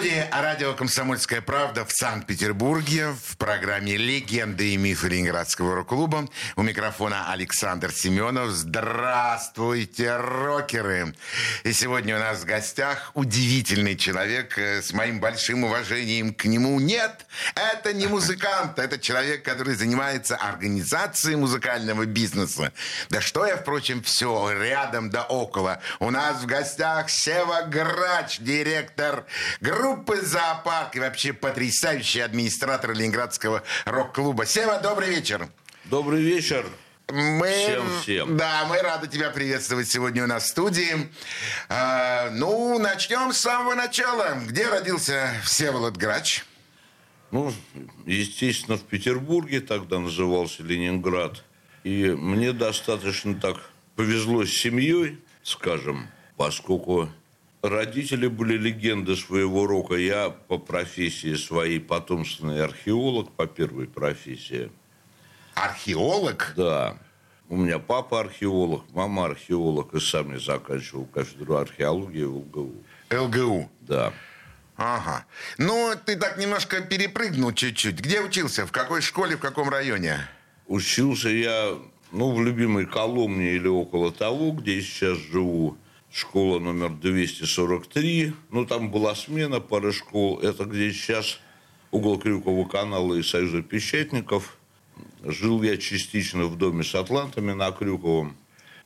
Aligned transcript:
студии 0.00 0.24
радио 0.32 0.72
«Комсомольская 0.72 1.42
правда» 1.42 1.84
в 1.84 1.92
Санкт-Петербурге 1.92 3.14
в 3.22 3.36
программе 3.36 3.98
«Легенды 3.98 4.72
и 4.72 4.78
мифы 4.78 5.08
Ленинградского 5.08 5.74
рок-клуба». 5.74 6.26
У 6.56 6.62
микрофона 6.62 7.30
Александр 7.30 7.92
Семенов. 7.92 8.48
Здравствуйте, 8.48 10.16
рокеры! 10.16 11.14
И 11.64 11.74
сегодня 11.74 12.16
у 12.16 12.18
нас 12.18 12.38
в 12.38 12.44
гостях 12.46 13.10
удивительный 13.12 13.94
человек 13.94 14.56
э, 14.56 14.80
с 14.80 14.94
моим 14.94 15.20
большим 15.20 15.64
уважением 15.64 16.32
к 16.32 16.46
нему. 16.46 16.80
Нет, 16.80 17.26
это 17.54 17.92
не 17.92 18.06
музыкант, 18.06 18.78
это 18.78 18.98
человек, 18.98 19.44
который 19.44 19.74
занимается 19.74 20.34
организацией 20.34 21.36
музыкального 21.36 22.06
бизнеса. 22.06 22.72
Да 23.10 23.20
что 23.20 23.44
я, 23.44 23.58
впрочем, 23.58 24.02
все 24.02 24.50
рядом 24.50 25.10
да 25.10 25.24
около. 25.24 25.82
У 25.98 26.08
нас 26.08 26.40
в 26.40 26.46
гостях 26.46 27.10
Сева 27.10 27.66
Грач, 27.68 28.38
директор 28.38 29.26
группы 29.60 29.89
«Зоопарк» 30.22 30.96
и 30.96 31.00
вообще 31.00 31.32
потрясающий 31.32 32.20
администратор 32.20 32.92
Ленинградского 32.92 33.62
рок-клуба. 33.84 34.46
Сева, 34.46 34.78
добрый 34.78 35.10
вечер. 35.10 35.48
Добрый 35.84 36.22
вечер. 36.22 36.66
Мы, 37.12 37.50
всем, 37.50 38.00
всем. 38.02 38.36
Да, 38.36 38.66
мы 38.68 38.80
рады 38.80 39.08
тебя 39.08 39.30
приветствовать 39.30 39.88
сегодня 39.88 40.24
у 40.24 40.26
нас 40.26 40.44
в 40.44 40.46
студии. 40.48 41.10
А, 41.68 42.30
ну, 42.30 42.78
начнем 42.78 43.32
с 43.32 43.38
самого 43.38 43.74
начала. 43.74 44.38
Где 44.46 44.68
родился 44.68 45.30
Всеволод 45.44 45.96
Грач? 45.96 46.44
Ну, 47.30 47.52
естественно, 48.06 48.76
в 48.76 48.82
Петербурге, 48.82 49.60
тогда 49.60 49.98
назывался 49.98 50.62
Ленинград. 50.62 51.42
И 51.84 52.10
мне 52.10 52.52
достаточно 52.52 53.34
так 53.34 53.56
повезло 53.96 54.44
с 54.44 54.50
семьей, 54.50 55.18
скажем, 55.42 56.08
поскольку 56.36 57.10
Родители 57.62 58.26
были 58.26 58.56
легенды 58.56 59.16
своего 59.16 59.66
рока. 59.66 59.94
Я 59.94 60.30
по 60.30 60.56
профессии 60.56 61.34
своей 61.34 61.78
потомственный 61.78 62.64
археолог, 62.64 63.32
по 63.32 63.46
первой 63.46 63.86
профессии. 63.86 64.70
Археолог? 65.54 66.54
Да. 66.56 66.96
У 67.50 67.56
меня 67.56 67.78
папа 67.78 68.20
археолог, 68.20 68.84
мама 68.92 69.26
археолог, 69.26 69.92
и 69.94 70.00
сам 70.00 70.32
я 70.32 70.38
заканчивал 70.38 71.04
кафедру 71.04 71.56
археологии 71.56 72.22
в 72.22 72.36
ЛГУ. 72.36 72.72
ЛГУ? 73.10 73.70
Да. 73.80 74.12
Ага. 74.76 75.26
Ну, 75.58 75.92
ты 76.06 76.16
так 76.16 76.38
немножко 76.38 76.80
перепрыгнул 76.80 77.52
чуть-чуть. 77.52 78.00
Где 78.00 78.20
учился? 78.20 78.66
В 78.66 78.72
какой 78.72 79.02
школе, 79.02 79.36
в 79.36 79.40
каком 79.40 79.68
районе? 79.68 80.20
Учился 80.66 81.28
я, 81.28 81.76
ну, 82.12 82.32
в 82.32 82.42
любимой 82.42 82.86
Коломне 82.86 83.56
или 83.56 83.68
около 83.68 84.12
того, 84.12 84.52
где 84.52 84.76
я 84.76 84.82
сейчас 84.82 85.18
живу 85.18 85.76
школа 86.12 86.58
номер 86.58 86.90
243. 86.90 88.32
Ну, 88.50 88.66
там 88.66 88.90
была 88.90 89.14
смена 89.14 89.60
пары 89.60 89.92
школ. 89.92 90.40
Это 90.40 90.64
где 90.64 90.92
сейчас 90.92 91.40
угол 91.90 92.18
Крюкова 92.18 92.68
канала 92.68 93.14
и 93.14 93.22
Союза 93.22 93.62
печатников. 93.62 94.56
Жил 95.22 95.62
я 95.62 95.76
частично 95.76 96.46
в 96.46 96.56
доме 96.56 96.82
с 96.82 96.94
атлантами 96.94 97.52
на 97.52 97.70
Крюковом, 97.72 98.36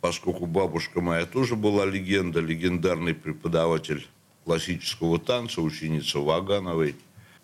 поскольку 0.00 0.46
бабушка 0.46 1.00
моя 1.00 1.26
тоже 1.26 1.56
была 1.56 1.84
легенда, 1.86 2.40
легендарный 2.40 3.14
преподаватель 3.14 4.06
классического 4.44 5.18
танца, 5.18 5.62
ученица 5.62 6.18
Вагановой. 6.18 6.96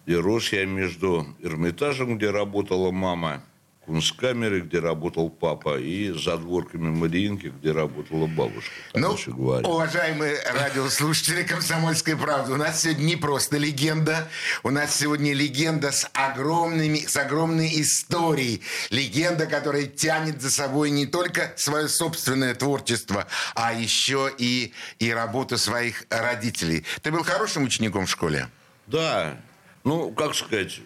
И 0.07 0.15
рос 0.15 0.53
я 0.53 0.67
между 0.67 1.27
Эрмитажем, 1.41 2.19
где 2.19 2.31
работала 2.31 2.91
мама, 2.91 3.45
Кунсткамеры, 3.91 4.61
где 4.61 4.79
работал 4.79 5.29
папа, 5.29 5.77
и 5.77 6.13
задворками 6.13 6.91
Мариинки, 6.91 7.49
где 7.49 7.73
работала 7.73 8.29
бабушка. 8.29 8.71
Ну, 8.95 9.17
уважаемые 9.65 10.41
радиослушатели 10.45 11.43
«Комсомольской 11.43 12.17
правды», 12.17 12.53
у 12.53 12.57
нас 12.57 12.83
сегодня 12.83 13.03
не 13.03 13.17
просто 13.17 13.57
легенда, 13.57 14.29
у 14.63 14.71
нас 14.71 14.95
сегодня 14.95 15.35
легенда 15.35 15.91
с, 15.91 16.09
огромными, 16.13 16.99
с 16.99 17.17
огромной 17.17 17.81
историей. 17.83 18.63
Легенда, 18.91 19.47
которая 19.47 19.87
тянет 19.87 20.41
за 20.41 20.53
собой 20.53 20.91
не 20.91 21.07
только 21.07 21.53
свое 21.57 21.89
собственное 21.89 22.55
творчество, 22.55 23.27
а 23.57 23.73
еще 23.73 24.31
и, 24.39 24.73
и 25.01 25.11
работу 25.11 25.59
своих 25.59 26.05
родителей. 26.11 26.85
Ты 27.03 27.11
был 27.11 27.25
хорошим 27.25 27.65
учеником 27.65 28.07
в 28.07 28.11
школе? 28.11 28.47
Да. 28.87 29.37
Ну, 29.83 30.13
как 30.13 30.37
сказать, 30.37 30.79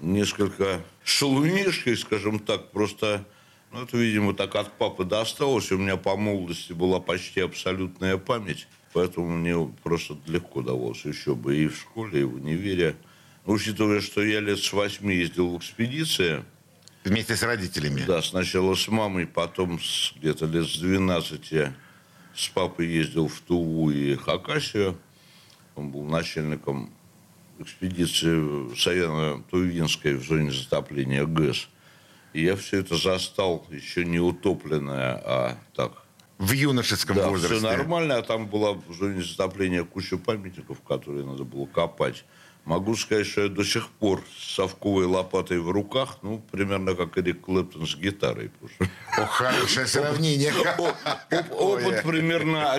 несколько 0.00 0.84
шалунишкой, 1.04 1.96
скажем 1.96 2.38
так, 2.38 2.70
просто... 2.70 3.24
Ну, 3.72 3.82
это, 3.82 3.96
видимо, 3.96 4.34
так 4.34 4.54
от 4.54 4.72
папы 4.78 5.04
досталось. 5.04 5.72
У 5.72 5.78
меня 5.78 5.96
по 5.96 6.16
молодости 6.16 6.72
была 6.72 7.00
почти 7.00 7.40
абсолютная 7.40 8.18
память. 8.18 8.68
Поэтому 8.92 9.36
мне 9.36 9.72
просто 9.82 10.16
легко 10.26 10.62
давалось 10.62 11.04
еще 11.04 11.34
бы 11.34 11.56
и 11.56 11.66
в 11.66 11.76
школе, 11.76 12.20
и 12.20 12.24
в 12.24 12.34
универе. 12.34 12.94
Учитывая, 13.44 14.00
что 14.00 14.22
я 14.22 14.40
лет 14.40 14.60
с 14.60 14.72
восьми 14.72 15.16
ездил 15.16 15.50
в 15.50 15.58
экспедиции. 15.58 16.44
Вместе 17.02 17.34
с 17.36 17.42
родителями? 17.42 18.04
Да, 18.06 18.22
сначала 18.22 18.74
с 18.74 18.86
мамой, 18.88 19.26
потом 19.26 19.80
где-то 20.16 20.46
лет 20.46 20.66
с 20.66 20.78
12 20.78 21.72
с 22.34 22.48
папой 22.48 22.86
ездил 22.86 23.28
в 23.28 23.40
Туву 23.40 23.90
и 23.90 24.16
Хакасию. 24.16 24.96
Он 25.74 25.90
был 25.90 26.04
начальником 26.04 26.90
экспедиции 27.58 28.74
Саяно-Тувинской 28.76 30.14
в 30.16 30.24
зоне 30.24 30.50
затопления 30.50 31.24
ГЭС. 31.24 31.68
И 32.32 32.42
я 32.42 32.56
все 32.56 32.80
это 32.80 32.96
застал 32.96 33.64
еще 33.70 34.04
не 34.04 34.18
утопленное, 34.18 35.22
а 35.24 35.58
так. 35.74 35.92
В 36.38 36.50
юношеском 36.50 37.16
да, 37.16 37.28
возрасте. 37.28 37.58
все 37.58 37.64
нормально, 37.64 38.18
а 38.18 38.22
там 38.22 38.48
была 38.48 38.72
в 38.72 38.92
зоне 38.92 39.22
затопления 39.22 39.84
куча 39.84 40.18
памятников, 40.18 40.80
которые 40.82 41.24
надо 41.24 41.44
было 41.44 41.66
копать. 41.66 42.24
Могу 42.64 42.96
сказать, 42.96 43.26
что 43.26 43.42
я 43.42 43.48
до 43.48 43.62
сих 43.62 43.88
пор 43.88 44.24
с 44.36 44.54
совковой 44.54 45.04
лопатой 45.04 45.60
в 45.60 45.70
руках, 45.70 46.18
ну, 46.22 46.42
примерно 46.50 46.94
как 46.94 47.18
Эрик 47.18 47.42
Клэптон 47.42 47.86
с 47.86 47.94
гитарой. 47.94 48.50
О, 49.18 49.26
хорошее 49.26 49.86
сравнение. 49.86 50.52
Опыт 51.50 52.02
примерно 52.02 52.72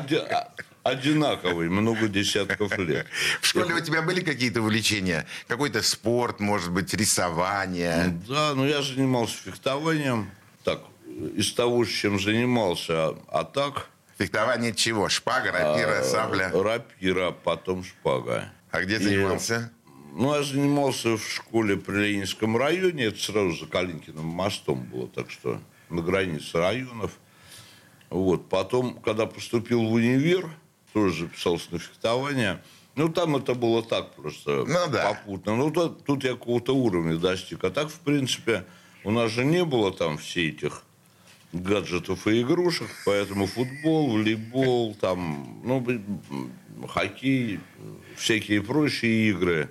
одинаковый, 0.86 1.68
много 1.68 2.08
десятков 2.08 2.78
лет. 2.78 3.08
В 3.42 3.48
школе 3.48 3.74
у 3.74 3.80
тебя 3.80 4.04
были 4.04 4.22
какие-то 4.22 4.62
увлечения? 4.62 5.26
Какой-то 5.48 5.82
спорт, 5.82 6.40
может 6.40 6.72
быть, 6.72 6.94
рисование? 6.94 8.18
Да, 8.28 8.54
ну 8.54 8.66
я 8.66 8.84
занимался 8.84 9.36
фехтованием. 9.44 10.30
Так, 10.64 10.82
из 11.36 11.52
того, 11.54 11.84
чем 11.86 12.20
занимался, 12.20 13.16
а 13.30 13.44
так... 13.44 13.90
Фехтование 14.20 14.74
чего? 14.74 15.10
Шпага, 15.10 15.52
рапира, 15.52 16.00
а, 16.00 16.04
сабля? 16.04 16.52
Рапира, 16.54 17.32
потом 17.32 17.84
шпага. 17.84 18.50
А 18.72 18.82
где 18.82 19.00
занимался? 19.00 19.72
И, 19.92 20.22
ну, 20.22 20.36
я 20.36 20.44
занимался 20.44 21.18
в 21.18 21.28
школе 21.28 21.78
при 21.78 21.96
Ленинском 21.96 22.56
районе. 22.56 23.06
Это 23.06 23.20
сразу 23.20 23.58
за 23.58 23.66
Калинкиным 23.66 24.26
мостом 24.26 24.84
было, 24.84 25.08
так 25.08 25.32
что 25.32 25.60
на 25.90 26.02
границе 26.02 26.60
районов. 26.60 27.12
Вот. 28.10 28.48
Потом, 28.48 29.02
когда 29.02 29.26
поступил 29.26 29.84
в 29.84 29.92
универ, 29.92 30.50
тоже 30.96 31.26
записался 31.26 31.68
на 31.72 31.80
фехтование. 31.80 32.62
Ну, 32.96 33.10
там 33.10 33.36
это 33.36 33.54
было 33.54 33.84
так 33.84 34.16
просто 34.16 34.64
ну, 34.66 34.90
да. 34.90 35.10
попутно. 35.10 35.58
Ну, 35.58 35.70
тут, 35.70 36.06
тут 36.06 36.24
я 36.24 36.32
какого-то 36.32 36.74
уровня 36.74 37.18
достиг. 37.18 37.66
А 37.66 37.70
так, 37.70 37.90
в 37.90 38.00
принципе, 38.00 38.64
у 39.04 39.12
нас 39.12 39.30
же 39.30 39.44
не 39.44 39.66
было 39.66 39.92
там 39.92 40.18
все 40.18 40.48
этих 40.48 40.84
гаджетов 41.52 42.28
и 42.28 42.42
игрушек, 42.42 42.88
поэтому 43.06 43.46
футбол, 43.46 44.12
волейбол, 44.12 44.96
там, 44.96 45.60
ну, 45.66 45.86
хоккей, 46.88 47.60
всякие 48.16 48.62
прочие 48.62 49.32
игры 49.32 49.70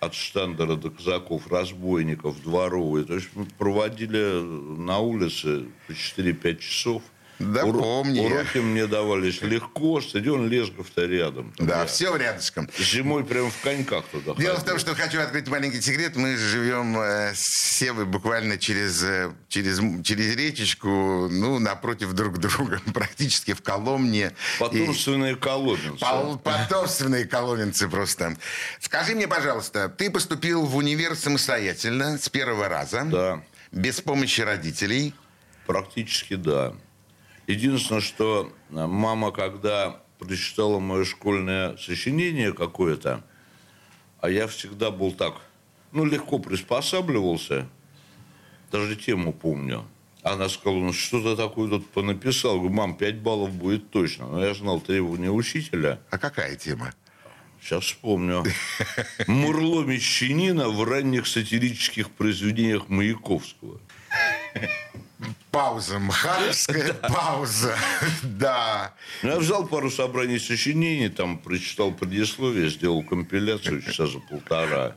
от 0.00 0.14
штандера 0.14 0.74
до 0.74 0.90
казаков, 0.90 1.46
разбойников, 1.46 2.42
дворовые. 2.42 3.04
То 3.04 3.14
есть 3.14 3.28
мы 3.34 3.46
проводили 3.46 4.42
на 4.76 4.98
улице 4.98 5.66
по 5.86 5.92
4-5 5.92 6.58
часов– 6.58 7.02
да, 7.38 7.64
Ур- 7.64 7.78
помню. 7.78 8.22
Уроки 8.22 8.58
мне 8.58 8.86
давались 8.86 9.40
легко, 9.42 10.00
стадион 10.00 10.48
Лесгов-то 10.48 11.04
рядом. 11.06 11.52
Да, 11.58 11.80
я. 11.80 11.86
все 11.86 12.16
рядышком. 12.16 12.68
Зимой 12.78 13.24
прям 13.24 13.50
в 13.50 13.56
коньках 13.62 14.04
туда 14.06 14.34
Дело 14.34 14.56
ходил. 14.56 14.56
в 14.56 14.64
том, 14.64 14.78
что 14.78 14.94
хочу 14.94 15.20
открыть 15.20 15.48
маленький 15.48 15.80
секрет. 15.80 16.16
Мы 16.16 16.36
живем 16.36 16.98
э, 16.98 17.32
с 17.34 17.76
Севой 17.78 18.06
буквально 18.06 18.58
через, 18.58 19.02
э, 19.04 19.32
через, 19.48 19.78
через 20.04 20.34
речечку, 20.34 21.28
ну, 21.30 21.58
напротив 21.60 22.12
друг 22.12 22.38
друга, 22.38 22.80
практически 22.92 23.52
в 23.54 23.62
Коломне. 23.62 24.32
Потомственные 24.58 25.32
и... 25.32 25.36
коломенцы. 25.36 26.00
По- 26.00 26.36
потомственные 26.42 27.24
коломенцы 27.26 27.88
просто. 27.88 28.36
Скажи 28.80 29.14
мне, 29.14 29.28
пожалуйста, 29.28 29.88
ты 29.88 30.10
поступил 30.10 30.66
в 30.66 30.76
универ 30.76 31.14
самостоятельно 31.14 32.18
с 32.18 32.28
первого 32.28 32.68
раза? 32.68 33.04
Да. 33.04 33.42
Без 33.70 34.00
помощи 34.00 34.40
родителей? 34.40 35.14
Практически 35.66 36.34
да. 36.34 36.74
Единственное, 37.48 38.02
что 38.02 38.52
мама, 38.68 39.32
когда 39.32 40.02
прочитала 40.18 40.80
мое 40.80 41.04
школьное 41.04 41.78
сочинение 41.78 42.52
какое-то, 42.52 43.24
а 44.20 44.28
я 44.28 44.46
всегда 44.46 44.90
был 44.90 45.12
так, 45.12 45.40
ну, 45.92 46.04
легко 46.04 46.38
приспосабливался, 46.38 47.66
даже 48.70 48.96
тему 48.96 49.32
помню. 49.32 49.86
Она 50.22 50.50
сказала, 50.50 50.78
ну, 50.78 50.92
что 50.92 51.22
ты 51.22 51.36
такое 51.40 51.70
тут 51.70 51.88
понаписал? 51.88 52.56
Говорю, 52.58 52.74
мам, 52.74 52.94
5 52.94 53.16
баллов 53.20 53.52
будет 53.52 53.90
точно. 53.90 54.28
Но 54.28 54.44
я 54.44 54.52
знал 54.52 54.78
требования 54.78 55.30
учителя. 55.30 56.00
А 56.10 56.18
какая 56.18 56.54
тема? 56.54 56.92
Сейчас 57.62 57.84
вспомню. 57.84 58.44
Мурло 59.26 59.84
Мещанина 59.84 60.68
в 60.68 60.84
ранних 60.84 61.26
сатирических 61.26 62.10
произведениях 62.10 62.90
Маяковского. 62.90 63.80
Пауза, 65.58 65.98
мхаровская 65.98 66.92
пауза. 67.02 67.76
Да. 68.22 68.94
Ну, 69.24 69.30
я 69.30 69.38
взял 69.40 69.66
пару 69.66 69.90
собраний 69.90 70.38
сочинений, 70.38 71.08
там 71.08 71.36
прочитал 71.36 71.90
предисловие, 71.90 72.70
сделал 72.70 73.02
компиляцию 73.02 73.82
часа 73.82 74.06
за 74.06 74.20
полтора. 74.20 74.94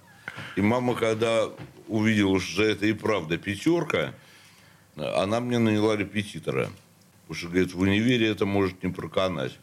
И 0.55 0.61
мама, 0.61 0.93
когда 0.93 1.49
увидела, 1.87 2.39
что 2.39 2.57
за 2.57 2.63
это 2.73 2.85
и 2.85 2.93
правда 2.93 3.39
пятерка, 3.39 4.13
она 4.95 5.39
мне 5.39 5.57
наняла 5.57 5.95
репетитора. 5.95 6.69
Потому 7.23 7.39
что, 7.39 7.47
говорит, 7.47 7.73
в 7.73 7.79
универе 7.79 8.27
это 8.27 8.45
может 8.45 8.83
не 8.83 8.91
проканать. 8.91 9.57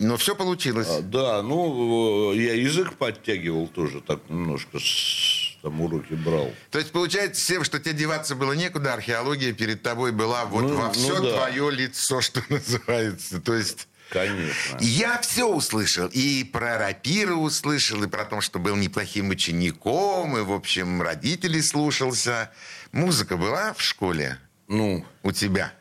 Но 0.00 0.16
все 0.16 0.34
получилось. 0.34 0.88
А, 0.90 1.02
да, 1.02 1.40
ну, 1.42 2.32
я 2.32 2.54
язык 2.54 2.94
подтягивал 2.94 3.68
тоже 3.68 4.00
так 4.00 4.28
немножко, 4.28 4.80
с, 4.80 5.45
там 5.66 5.80
уроки 5.80 6.12
брал. 6.12 6.54
То 6.70 6.78
есть 6.78 6.92
получается 6.92 7.42
всем, 7.42 7.64
что 7.64 7.80
тебе 7.80 7.92
деваться 7.92 8.36
было 8.36 8.52
некуда, 8.52 8.94
археология 8.94 9.52
перед 9.52 9.82
тобой 9.82 10.12
была 10.12 10.44
вот 10.44 10.62
Ну, 10.62 10.76
во 10.76 10.86
ну 10.86 10.92
все 10.92 11.20
да. 11.20 11.32
твое 11.48 11.72
лицо, 11.72 12.20
что 12.20 12.40
называется. 12.48 13.40
То 13.40 13.54
есть... 13.54 13.88
Конечно. 14.10 14.78
Я 14.78 15.20
все 15.20 15.48
услышал. 15.48 16.06
И 16.12 16.44
про 16.44 16.78
рапира 16.78 17.34
услышал, 17.34 18.00
и 18.04 18.06
про 18.06 18.24
то, 18.24 18.40
что 18.40 18.60
был 18.60 18.76
неплохим 18.76 19.30
учеником, 19.30 20.38
и, 20.38 20.42
в 20.42 20.52
общем, 20.52 21.02
родителей 21.02 21.60
слушался. 21.60 22.52
Музыка 22.92 23.36
была 23.36 23.72
в 23.74 23.82
школе 23.82 24.38
Ну, 24.68 25.04
у 25.24 25.32
тебя? 25.32 25.72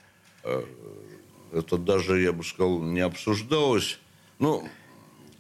это 1.54 1.78
даже, 1.78 2.20
я 2.20 2.34
бы 2.34 2.44
сказал, 2.44 2.82
не 2.82 3.02
обсуждалось. 3.02 4.00
Ну, 4.40 4.68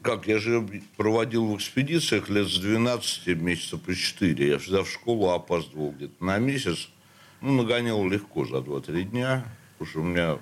как, 0.05 0.27
я 0.27 0.37
же 0.37 0.65
проводил 0.95 1.47
в 1.47 1.57
экспедициях 1.57 2.29
лет 2.29 2.47
с 2.47 2.57
12 2.59 3.27
месяца 3.37 3.77
по 3.77 3.93
4. 3.93 4.47
Я 4.47 4.59
всегда 4.59 4.83
в 4.83 4.89
школу 4.89 5.31
опаздывал 5.31 5.91
где-то 5.91 6.23
на 6.23 6.37
месяц. 6.37 6.89
Ну, 7.41 7.53
нагонял 7.63 8.07
легко 8.07 8.45
за 8.45 8.57
2-3 8.57 9.03
дня, 9.03 9.45
потому 9.73 9.89
что 9.89 9.99
у 10.01 10.03
меня 10.03 10.37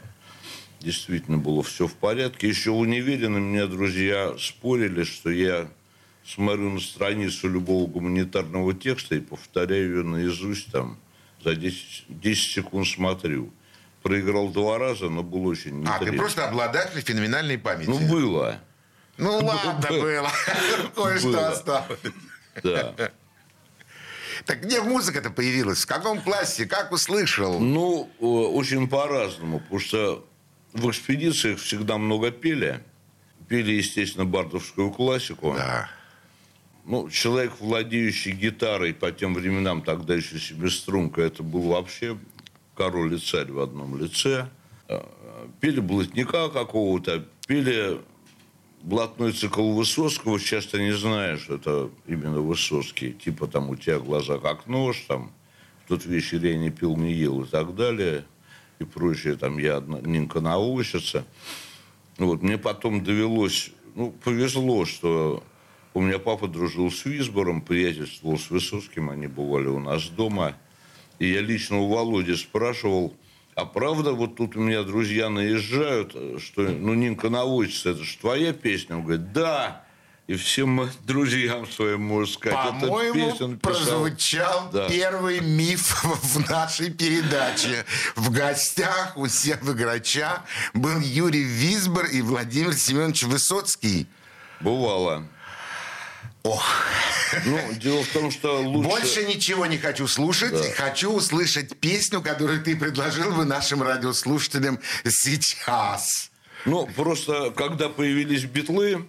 действительно 0.79 1.37
было 1.37 1.63
все 1.63 1.87
в 1.87 1.93
порядке. 1.93 2.49
Еще 2.49 2.71
в 2.71 2.77
универе 2.77 3.29
на 3.29 3.37
меня 3.37 3.67
друзья 3.67 4.35
спорили, 4.37 5.03
что 5.03 5.29
я 5.31 5.69
смотрю 6.25 6.69
на 6.71 6.79
страницу 6.79 7.49
любого 7.49 7.87
гуманитарного 7.87 8.73
текста 8.73 9.15
и 9.15 9.19
повторяю 9.21 9.97
ее 9.97 10.03
наизусть 10.03 10.71
там 10.71 10.99
за 11.43 11.55
10, 11.55 12.05
10 12.09 12.51
секунд 12.53 12.87
смотрю. 12.87 13.51
Проиграл 14.01 14.49
два 14.49 14.77
раза, 14.77 15.09
но 15.09 15.23
был 15.23 15.45
очень 15.47 15.81
А, 15.85 15.97
ты 15.99 16.03
интересно. 16.05 16.17
просто 16.17 16.47
обладатель 16.49 16.99
феноменальной 17.01 17.57
памяти. 17.57 17.89
Ну, 17.89 17.99
было. 18.09 18.59
Ну, 19.17 19.39
ладно, 19.39 19.87
Было. 19.89 20.29
Кое-что 20.95 21.49
осталось. 21.49 21.99
Да. 22.63 22.93
Так 24.45 24.61
где 24.61 24.81
музыка-то 24.81 25.29
появилась? 25.29 25.83
В 25.83 25.87
каком 25.87 26.19
классе? 26.19 26.65
Как 26.65 26.91
услышал? 26.91 27.59
Ну, 27.59 28.09
э, 28.19 28.25
очень 28.25 28.89
по-разному, 28.89 29.59
потому 29.59 29.79
что 29.79 30.27
в 30.73 30.89
экспедициях 30.89 31.59
всегда 31.59 31.97
много 31.97 32.31
пели. 32.31 32.83
Пели, 33.47 33.71
естественно, 33.73 34.25
бардовскую 34.25 34.91
классику. 34.91 35.53
Да. 35.55 35.89
Ну, 36.83 37.09
человек, 37.09 37.53
владеющий 37.59 38.31
гитарой 38.31 38.93
по 38.93 39.11
тем 39.11 39.33
временам, 39.33 39.81
тогда 39.81 40.15
еще 40.15 40.39
семиструнка, 40.39 41.21
это 41.21 41.41
был 41.43 41.61
вообще 41.61 42.17
король 42.75 43.13
и 43.13 43.19
царь 43.19 43.51
в 43.51 43.59
одном 43.59 43.97
лице. 43.97 44.49
Э, 44.89 45.03
Пели 45.61 45.79
блатника 45.79 46.49
какого-то, 46.49 47.25
пели 47.47 48.01
блатной 48.83 49.31
цикл 49.31 49.71
Высоцкого. 49.71 50.39
Сейчас 50.39 50.67
ты 50.67 50.79
не 50.79 50.91
знаешь, 50.91 51.49
это 51.49 51.89
именно 52.05 52.41
Высоцкий. 52.41 53.13
Типа 53.13 53.47
там 53.47 53.69
у 53.69 53.75
тебя 53.75 53.99
глаза 53.99 54.37
как 54.37 54.67
нож, 54.67 55.05
там 55.07 55.31
в 55.85 55.87
тот 55.89 56.05
вечер 56.05 56.43
я 56.45 56.57
не 56.57 56.69
пил, 56.69 56.95
не 56.95 57.13
ел 57.13 57.43
и 57.43 57.47
так 57.47 57.75
далее. 57.75 58.25
И 58.79 58.83
прочее, 58.83 59.35
там 59.35 59.57
я 59.57 59.77
одна, 59.77 59.99
Нинка 60.01 60.41
научится. 60.41 61.25
Вот, 62.17 62.41
мне 62.41 62.57
потом 62.57 63.03
довелось, 63.03 63.71
ну, 63.95 64.11
повезло, 64.11 64.85
что 64.85 65.43
у 65.93 66.01
меня 66.01 66.19
папа 66.19 66.47
дружил 66.47 66.91
с 66.91 67.05
Висбором, 67.05 67.61
приятельствовал 67.61 68.37
с 68.37 68.49
Высоцким, 68.49 69.09
они 69.09 69.27
бывали 69.27 69.67
у 69.67 69.79
нас 69.79 70.09
дома. 70.09 70.55
И 71.19 71.27
я 71.27 71.41
лично 71.41 71.79
у 71.79 71.87
Володи 71.87 72.35
спрашивал, 72.35 73.15
а 73.55 73.65
правда 73.65 74.13
вот 74.13 74.35
тут 74.35 74.55
у 74.55 74.59
меня 74.59 74.83
друзья 74.83 75.29
наезжают, 75.29 76.15
что, 76.41 76.61
ну, 76.61 76.93
Нинка 76.93 77.29
наводится, 77.29 77.89
это 77.91 78.03
же 78.03 78.17
твоя 78.17 78.53
песня? 78.53 78.97
Он 78.97 79.03
говорит, 79.03 79.31
да. 79.33 79.83
И 80.25 80.35
всем 80.35 80.89
друзьям 81.05 81.67
своим, 81.69 82.01
можно 82.03 82.33
сказать, 82.33 82.57
По-моему, 82.57 83.57
прозвучал 83.57 84.69
Да. 84.71 84.87
первый 84.87 85.41
миф 85.41 86.03
в 86.03 86.49
нашей 86.49 86.91
передаче. 86.91 87.85
В 88.15 88.31
гостях 88.31 89.13
у 89.17 89.27
Севы 89.27 89.73
Грача 89.73 90.43
был 90.73 90.99
Юрий 90.99 91.43
Висбор 91.43 92.05
и 92.05 92.21
Владимир 92.21 92.73
Семенович 92.73 93.23
Высоцкий. 93.23 94.07
Бывало. 94.61 95.27
Ох, 96.43 96.65
Ну, 97.45 97.57
дело 97.79 98.03
в 98.03 98.07
том, 98.09 98.29
что 98.29 98.61
лучше... 98.61 98.89
больше 98.89 99.25
ничего 99.25 99.65
не 99.65 99.77
хочу 99.77 100.07
слушать. 100.07 100.73
Хочу 100.75 101.11
услышать 101.11 101.79
песню, 101.79 102.21
которую 102.21 102.61
ты 102.63 102.75
предложил 102.75 103.31
бы 103.31 103.45
нашим 103.45 103.81
радиослушателям 103.81 104.79
сейчас. 105.05 106.31
Ну, 106.65 106.85
просто 106.95 107.51
когда 107.51 107.89
появились 107.89 108.43
битлы, 108.43 109.05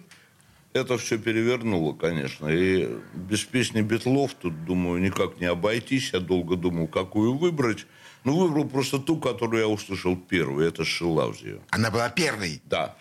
это 0.73 0.97
все 0.97 1.17
перевернуло, 1.17 1.93
конечно. 1.93 2.47
И 2.47 2.89
без 3.13 3.43
песни 3.43 3.81
битлов 3.81 4.33
тут, 4.33 4.65
думаю, 4.65 5.01
никак 5.01 5.39
не 5.39 5.45
обойтись. 5.45 6.11
Я 6.13 6.19
долго 6.19 6.55
думал, 6.55 6.87
какую 6.87 7.37
выбрать. 7.37 7.85
Ну, 8.23 8.37
выбрал 8.37 8.65
просто 8.65 8.97
ту, 8.97 9.17
которую 9.17 9.61
я 9.61 9.67
услышал 9.67 10.15
первой. 10.17 10.67
Это 10.67 10.83
Шилавзия. 10.83 11.59
Она 11.69 11.91
была 11.91 12.09
первой. 12.09 12.61
Да. 12.65 12.95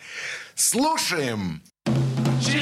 Слушаем. 0.55 1.63
She 2.41 2.61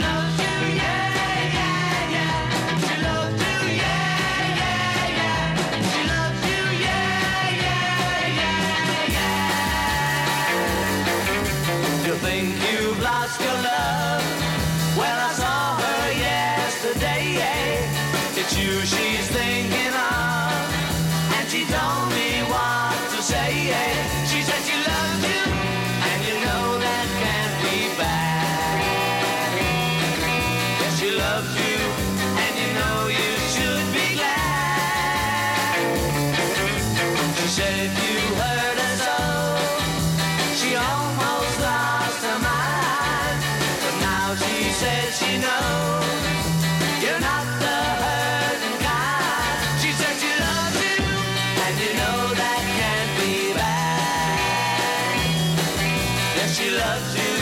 she 56.62 56.70
loves 56.70 57.16
you, 57.16 57.34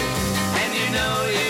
and 0.61 0.75
you 0.75 0.87
know 0.97 1.27
you 1.29 1.50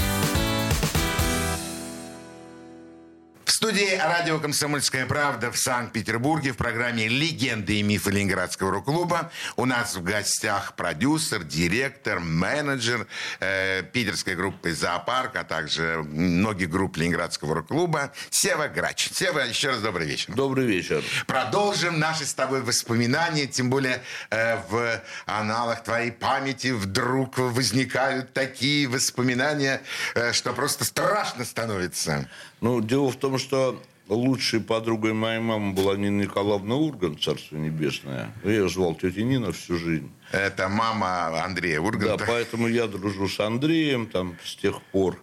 Студии 3.61 3.95
радио 3.95 4.39
«Комсомольская 4.39 5.05
правда» 5.05 5.51
в 5.51 5.55
Санкт-Петербурге 5.55 6.51
в 6.51 6.57
программе 6.57 7.07
«Легенды 7.07 7.75
и 7.75 7.83
мифы 7.83 8.09
Ленинградского 8.09 8.71
рок-клуба» 8.71 9.31
у 9.55 9.65
нас 9.65 9.95
в 9.95 10.01
гостях 10.01 10.73
продюсер, 10.75 11.43
директор, 11.43 12.19
менеджер 12.19 13.05
э, 13.39 13.83
питерской 13.83 14.33
группы 14.33 14.73
«Зоопарк», 14.73 15.35
а 15.35 15.43
также 15.43 16.01
многих 16.01 16.71
групп 16.71 16.97
Ленинградского 16.97 17.53
рок-клуба 17.53 18.11
Сева 18.31 18.67
Грач. 18.67 19.11
Сева, 19.13 19.41
еще 19.41 19.69
раз 19.69 19.81
добрый 19.81 20.07
вечер. 20.07 20.33
Добрый 20.33 20.65
вечер. 20.65 21.03
Продолжим 21.27 21.99
наши 21.99 22.25
с 22.25 22.33
тобой 22.33 22.63
воспоминания, 22.63 23.45
тем 23.45 23.69
более 23.69 24.01
э, 24.31 24.57
в 24.69 25.03
аналах 25.27 25.83
твоей 25.83 26.11
памяти 26.11 26.71
вдруг 26.71 27.37
возникают 27.37 28.33
такие 28.33 28.87
воспоминания, 28.87 29.83
э, 30.15 30.33
что 30.33 30.51
просто 30.51 30.83
страшно 30.83 31.45
становится. 31.45 32.27
Ну, 32.61 32.79
дело 32.81 33.09
в 33.09 33.15
том, 33.15 33.37
что 33.39 33.81
лучшей 34.07 34.59
подругой 34.61 35.13
моей 35.13 35.39
мамы 35.39 35.73
была 35.73 35.95
Нина 35.95 36.21
Николаевна 36.23 36.75
Урган, 36.75 37.17
царство 37.17 37.57
небесное. 37.57 38.31
Я 38.43 38.51
ее 38.51 38.69
звал 38.69 38.93
тетя 38.95 39.23
Нина 39.23 39.51
всю 39.51 39.77
жизнь. 39.77 40.11
Это 40.31 40.69
мама 40.69 41.43
Андрея 41.43 41.77
Да, 41.81 41.87
Урганта. 41.87 42.25
поэтому 42.27 42.67
я 42.67 42.87
дружу 42.87 43.27
с 43.27 43.39
Андреем 43.39 44.05
там 44.07 44.37
с 44.43 44.55
тех 44.55 44.81
пор. 44.91 45.21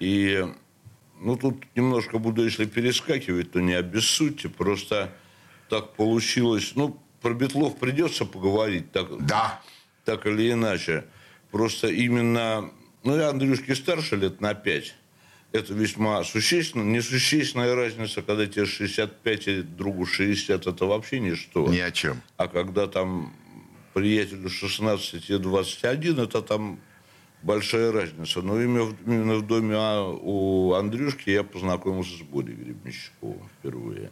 И, 0.00 0.46
ну, 1.20 1.36
тут 1.36 1.64
немножко 1.74 2.18
буду, 2.18 2.44
если 2.44 2.66
перескакивать, 2.66 3.52
то 3.52 3.60
не 3.60 3.74
обессудьте. 3.74 4.48
Просто 4.48 5.12
так 5.70 5.94
получилось. 5.94 6.72
Ну, 6.74 6.98
про 7.22 7.32
Бетлов 7.32 7.78
придется 7.78 8.24
поговорить, 8.26 8.92
так, 8.92 9.24
Да. 9.26 9.60
так 10.04 10.26
или 10.26 10.52
иначе. 10.52 11.04
Просто 11.50 11.88
именно... 11.88 12.70
Ну, 13.02 13.16
я 13.16 13.30
Андрюшке 13.30 13.74
старше 13.74 14.16
лет 14.16 14.40
на 14.42 14.52
пять. 14.54 14.94
Это 15.52 15.74
весьма 15.74 16.22
существенно. 16.22 16.84
Несущественная 16.84 17.74
разница, 17.74 18.22
когда 18.22 18.46
тебе 18.46 18.66
65 18.66 19.48
и 19.48 19.62
другу 19.62 20.06
60, 20.06 20.66
это 20.66 20.84
вообще 20.84 21.18
ничто. 21.18 21.66
Ни 21.66 21.78
о 21.78 21.90
чем. 21.90 22.20
А 22.36 22.46
когда 22.46 22.86
там 22.86 23.34
приятелю 23.92 24.48
16 24.48 25.28
и 25.28 25.38
21, 25.38 26.20
это 26.20 26.42
там 26.42 26.78
большая 27.42 27.90
разница. 27.90 28.42
Но 28.42 28.60
именно 28.60 29.34
в, 29.36 29.46
доме 29.46 29.74
а, 29.76 30.08
у 30.08 30.74
Андрюшки 30.74 31.30
я 31.30 31.42
познакомился 31.42 32.16
с 32.18 32.22
Борей 32.22 32.54
Гребенщиковым 32.54 33.48
впервые. 33.58 34.10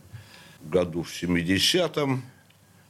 В 0.60 0.70
году 0.70 1.02
в 1.02 1.10
70-м. 1.10 2.22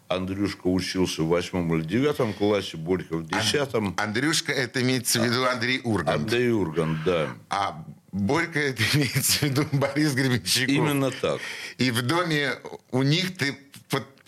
Андрюшка 0.09 0.69
учился 0.69 1.23
в 1.23 1.29
восьмом 1.29 1.75
или 1.75 1.83
девятом 1.83 2.33
классе, 2.33 2.79
Борька 2.79 3.19
в 3.19 3.27
десятом. 3.27 3.95
Андрюшка, 3.99 4.53
это 4.53 4.81
имеется 4.81 5.21
в 5.21 5.25
виду 5.27 5.45
Андрей 5.45 5.83
Ургант. 5.85 6.23
Андрей 6.23 6.51
Ургант, 6.51 7.05
да. 7.05 7.29
А 7.51 7.85
Борька, 8.13 8.61
это 8.61 8.83
имеется 8.95 9.41
в 9.41 9.43
виду 9.43 9.67
Борис 9.73 10.15
Гребенщиков. 10.15 10.69
Именно 10.69 11.11
так. 11.11 11.41
И 11.79 11.91
в 11.91 12.03
доме 12.03 12.53
у 12.91 13.03
них 13.03 13.37
ты, 13.37 13.57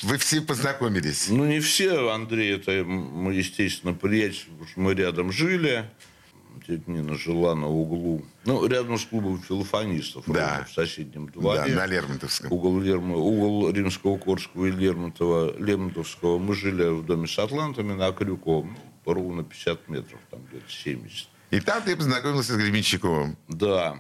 вы 0.03 0.19
все 0.19 0.41
познакомились. 0.41 1.29
Ну, 1.29 1.45
не 1.47 1.61
все, 1.61 2.11
Андрей, 2.11 2.55
это 2.57 2.85
мы, 2.85 3.35
естественно, 3.35 3.95
приятель, 3.95 4.45
потому 4.51 4.67
что 4.69 4.81
мы 4.81 4.95
рядом 4.95 5.33
жили. 5.33 5.89
Тетя 6.67 6.83
Нина 6.89 7.15
жила 7.17 7.55
на 7.55 7.69
углу, 7.69 8.23
ну, 8.45 8.67
рядом 8.67 8.99
с 8.99 9.05
клубом 9.07 9.41
филофонистов, 9.41 10.25
Да. 10.27 10.67
в 10.69 10.73
соседнем 10.75 11.27
Да, 11.27 11.33
дворе. 11.41 11.75
на 11.75 11.87
Лермонтовском. 11.87 12.53
Угол, 12.53 12.81
Лермо- 12.83 13.17
угол 13.17 13.71
Римского, 13.71 14.19
Корского 14.19 14.67
и 14.67 14.71
Лермонтова, 14.71 15.57
Лермонтовского. 15.59 16.39
Мы 16.39 16.55
жили 16.55 16.85
в 16.89 17.05
доме 17.07 17.27
с 17.29 17.39
атлантами 17.39 17.95
на 17.95 18.13
Крюковом, 18.13 18.77
ну, 19.07 19.13
ровно 19.15 19.43
50 19.43 19.89
метров, 19.89 20.21
там 20.31 20.41
где-то 20.51 20.71
70. 20.71 21.29
И 21.51 21.61
там 21.61 21.83
ты 21.83 21.97
познакомился 21.97 22.55
с 22.55 22.57
Гребенщиковым. 22.57 23.37
Да. 23.49 23.97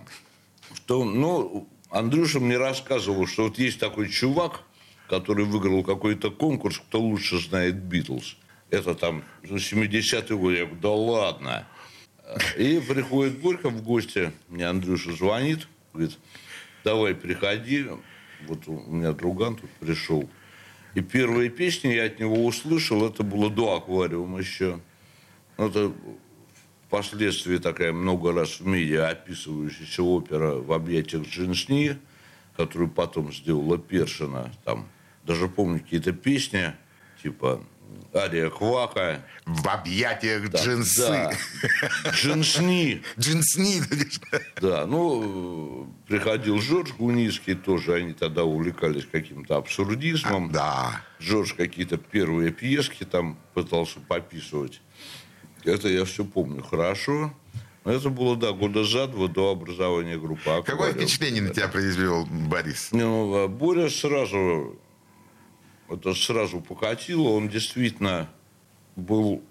Что, 0.75 1.05
ну, 1.05 1.69
Андрюша 1.91 2.39
мне 2.39 2.57
рассказывал, 2.57 3.27
что 3.27 3.45
вот 3.45 3.59
есть 3.59 3.81
такой 3.81 4.09
чувак, 4.09 4.63
который 5.09 5.45
выиграл 5.45 5.83
какой-то 5.83 6.31
конкурс, 6.31 6.79
кто 6.79 7.01
лучше 7.01 7.39
знает 7.41 7.77
Битлз. 7.77 8.37
Это 8.71 8.95
там 8.95 9.25
ну, 9.43 9.57
70-й 9.57 10.37
год. 10.37 10.53
Я 10.53 10.67
говорю, 10.67 10.81
да 10.81 10.91
ладно. 10.91 11.67
И 12.57 12.81
приходит 12.81 13.41
Борька 13.41 13.71
в 13.71 13.83
гости, 13.83 14.33
мне 14.49 14.69
Андрюша 14.69 15.13
звонит, 15.13 15.67
говорит, 15.93 16.17
давай 16.85 17.17
приходи, 17.17 17.87
вот 18.47 18.69
у 18.69 18.79
меня 18.79 19.13
друган 19.13 19.57
тут 19.57 19.71
пришел. 19.81 20.31
И 20.95 21.01
первые 21.01 21.51
песни 21.51 21.89
я 21.89 22.05
от 22.05 22.21
него 22.21 22.47
услышал, 22.47 23.05
это 23.05 23.25
было 23.25 23.51
до 23.51 23.75
аквариума 23.77 24.39
еще. 24.39 24.81
Ну, 25.59 25.69
Это 25.69 25.93
впоследствии 26.91 27.59
такая 27.59 27.93
много 27.93 28.33
раз 28.33 28.59
в 28.59 28.67
медиа 28.67 29.11
описывающаяся 29.11 30.03
опера 30.03 30.55
«В 30.57 30.73
объятиях 30.73 31.23
Джинсни», 31.23 31.97
которую 32.57 32.91
потом 32.91 33.33
сделала 33.33 33.79
Першина. 33.79 34.53
Там 34.65 34.89
даже 35.25 35.47
помню 35.47 35.79
какие-то 35.79 36.11
песни, 36.13 36.75
типа 37.23 37.63
«Ария 38.13 38.51
Квака». 38.51 39.25
В 39.47 39.69
объятиях 39.69 40.51
Да, 40.51 40.65
джинсы. 40.65 41.07
да. 41.07 41.33
«Джинсни». 42.11 43.03
Джинсни. 43.17 43.83
Да, 44.61 44.85
ну, 44.85 45.95
приходил 46.09 46.59
Жорж 46.61 46.91
Гуницкий, 46.99 47.55
тоже 47.55 47.95
они 47.95 48.15
тогда 48.15 48.43
увлекались 48.43 49.07
каким-то 49.07 49.59
абсурдизмом. 49.59 50.51
Да. 50.51 51.03
Жорж 51.21 51.55
какие-то 51.55 51.99
первые 51.99 52.51
пьески 52.51 53.05
там 53.05 53.39
пытался 53.55 54.01
пописывать. 54.01 54.81
Это 55.65 55.89
я 55.89 56.05
все 56.05 56.25
помню 56.25 56.63
хорошо. 56.63 57.33
Это 57.85 58.11
было, 58.11 58.37
да, 58.37 58.53
года 58.53 58.85
за 58.85 59.07
два 59.07 59.27
до 59.27 59.53
образования 59.53 60.19
группы 60.19 60.43
Какое 60.45 60.75
«Аквариум». 60.75 60.99
впечатление 60.99 61.43
на 61.43 61.51
тебя 61.51 61.69
произвел 61.69 62.27
Борис? 62.27 62.91
Ну, 62.93 63.35
а 63.35 63.49
Боря 63.49 63.89
сразу, 63.89 64.79
это 65.89 66.15
сразу 66.15 66.61
покатило. 66.61 67.31
Он 67.31 67.49
действительно 67.49 68.29
был 68.97 69.43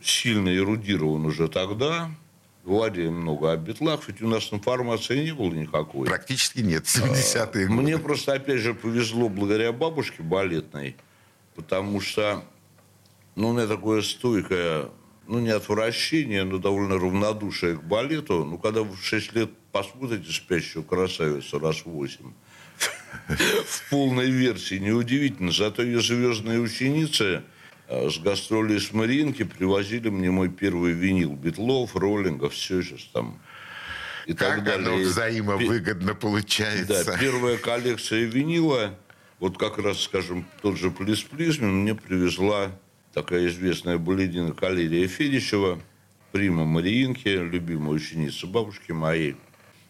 сильно 0.00 0.54
эрудирован 0.56 1.26
уже 1.26 1.48
тогда. 1.48 2.10
Говорили 2.64 3.08
много 3.08 3.52
о 3.52 3.56
битлах, 3.56 4.08
ведь 4.08 4.22
у 4.22 4.28
нас 4.28 4.52
информации 4.52 5.24
не 5.24 5.32
было 5.32 5.52
никакой. 5.52 6.08
Практически 6.08 6.60
нет. 6.60 6.84
70-е 6.84 7.66
годы. 7.66 7.80
Мне 7.82 7.98
просто, 7.98 8.32
опять 8.32 8.58
же, 8.58 8.74
повезло 8.74 9.28
благодаря 9.28 9.70
бабушке 9.72 10.22
балетной, 10.22 10.96
потому 11.54 12.00
что 12.00 12.42
ну, 13.36 13.50
у 13.50 13.52
меня 13.52 13.66
такое 13.66 14.02
стойкое, 14.02 14.88
ну, 15.26 15.38
не 15.40 15.50
отвращение, 15.50 16.44
но 16.44 16.58
довольно 16.58 16.94
равнодушие 16.94 17.76
к 17.76 17.82
балету. 17.82 18.44
Ну, 18.44 18.58
когда 18.58 18.82
вы 18.82 18.96
в 18.96 19.04
6 19.04 19.34
лет 19.34 19.50
посмотрите 19.72 20.30
«Спящую 20.32 20.84
красавицу» 20.84 21.58
раз 21.58 21.78
в 21.78 21.86
8, 21.86 22.32
в 23.66 23.90
полной 23.90 24.30
версии, 24.30 24.76
неудивительно. 24.76 25.50
Зато 25.50 25.82
ее 25.82 26.00
звездные 26.00 26.60
ученицы 26.60 27.42
э, 27.88 28.08
с 28.08 28.18
гастролей 28.18 28.80
с 28.80 28.92
Мариинки 28.92 29.44
привозили 29.44 30.08
мне 30.08 30.30
мой 30.30 30.48
первый 30.48 30.92
винил 30.92 31.32
Битлов, 31.32 31.96
Роллингов, 31.96 32.54
все 32.54 32.82
сейчас 32.82 33.04
там. 33.12 33.40
И 34.26 34.32
так 34.32 34.64
Как 34.64 34.74
оно 34.74 34.90
далее. 34.90 35.06
Взаимовыгодно 35.06 36.14
получается. 36.14 37.04
да, 37.04 37.16
первая 37.16 37.58
коллекция 37.58 38.24
винила, 38.24 38.98
вот 39.38 39.56
как 39.56 39.78
раз, 39.78 40.00
скажем, 40.00 40.46
тот 40.62 40.76
же 40.76 40.90
Плис 40.90 41.22
Плизмен 41.22 41.82
мне 41.82 41.94
привезла 41.94 42.72
такая 43.16 43.46
известная 43.46 43.96
балерина 43.96 44.52
Калерия 44.52 45.08
Федичева, 45.08 45.80
прима 46.32 46.66
Мариинки, 46.66 47.28
любимая 47.28 47.94
ученица 47.94 48.46
бабушки 48.46 48.92
моей. 48.92 49.36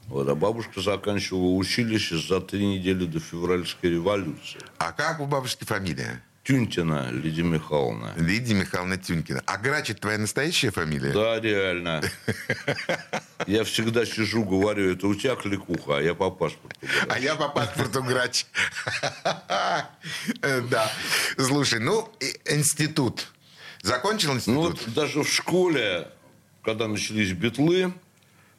Вот, 0.07 0.29
а 0.29 0.37
бабушка 0.37 0.81
заканчивала 0.81 1.57
училище 1.57 2.19
за 2.19 2.41
три 2.41 2.65
недели 2.65 3.05
до 3.05 3.19
февральской 3.19 3.91
революции. 3.91 4.61
А 4.79 4.93
как 4.93 5.19
у 5.19 5.27
бабушки 5.27 5.65
фамилия? 5.65 6.23
Тюнтина 6.47 7.11
Лидия 7.11 7.43
Михайловна. 7.43 8.13
Лидия 8.17 8.55
Михайловна 8.55 8.97
Тюнькина. 8.97 9.43
А 9.47 9.59
Грачик 9.59 9.99
твоя 9.99 10.17
настоящая 10.17 10.71
фамилия? 10.71 11.13
Да, 11.13 11.41
реально. 11.41 12.01
Я 13.49 13.65
всегда 13.65 14.07
сижу, 14.07 14.45
говорю, 14.45 14.93
это 14.93 15.09
у 15.09 15.15
тебя 15.17 15.35
кликуха, 15.35 15.99
а 15.99 16.01
я 16.01 16.15
по 16.15 16.31
паспорту. 16.31 16.77
А 17.09 17.19
я 17.19 17.35
по 17.37 17.49
паспорту 17.49 18.03
Грач. 18.03 18.47
Да. 20.71 20.91
Слушай, 21.39 21.81
ну, 21.81 22.09
институт. 22.45 23.29
Закончил 23.83 24.31
Ну, 24.31 24.37
институт? 24.37 24.87
вот 24.87 24.95
даже 24.95 25.23
в 25.23 25.29
школе, 25.29 26.09
когда 26.65 26.89
начались 26.89 27.33
битлы, 27.33 27.93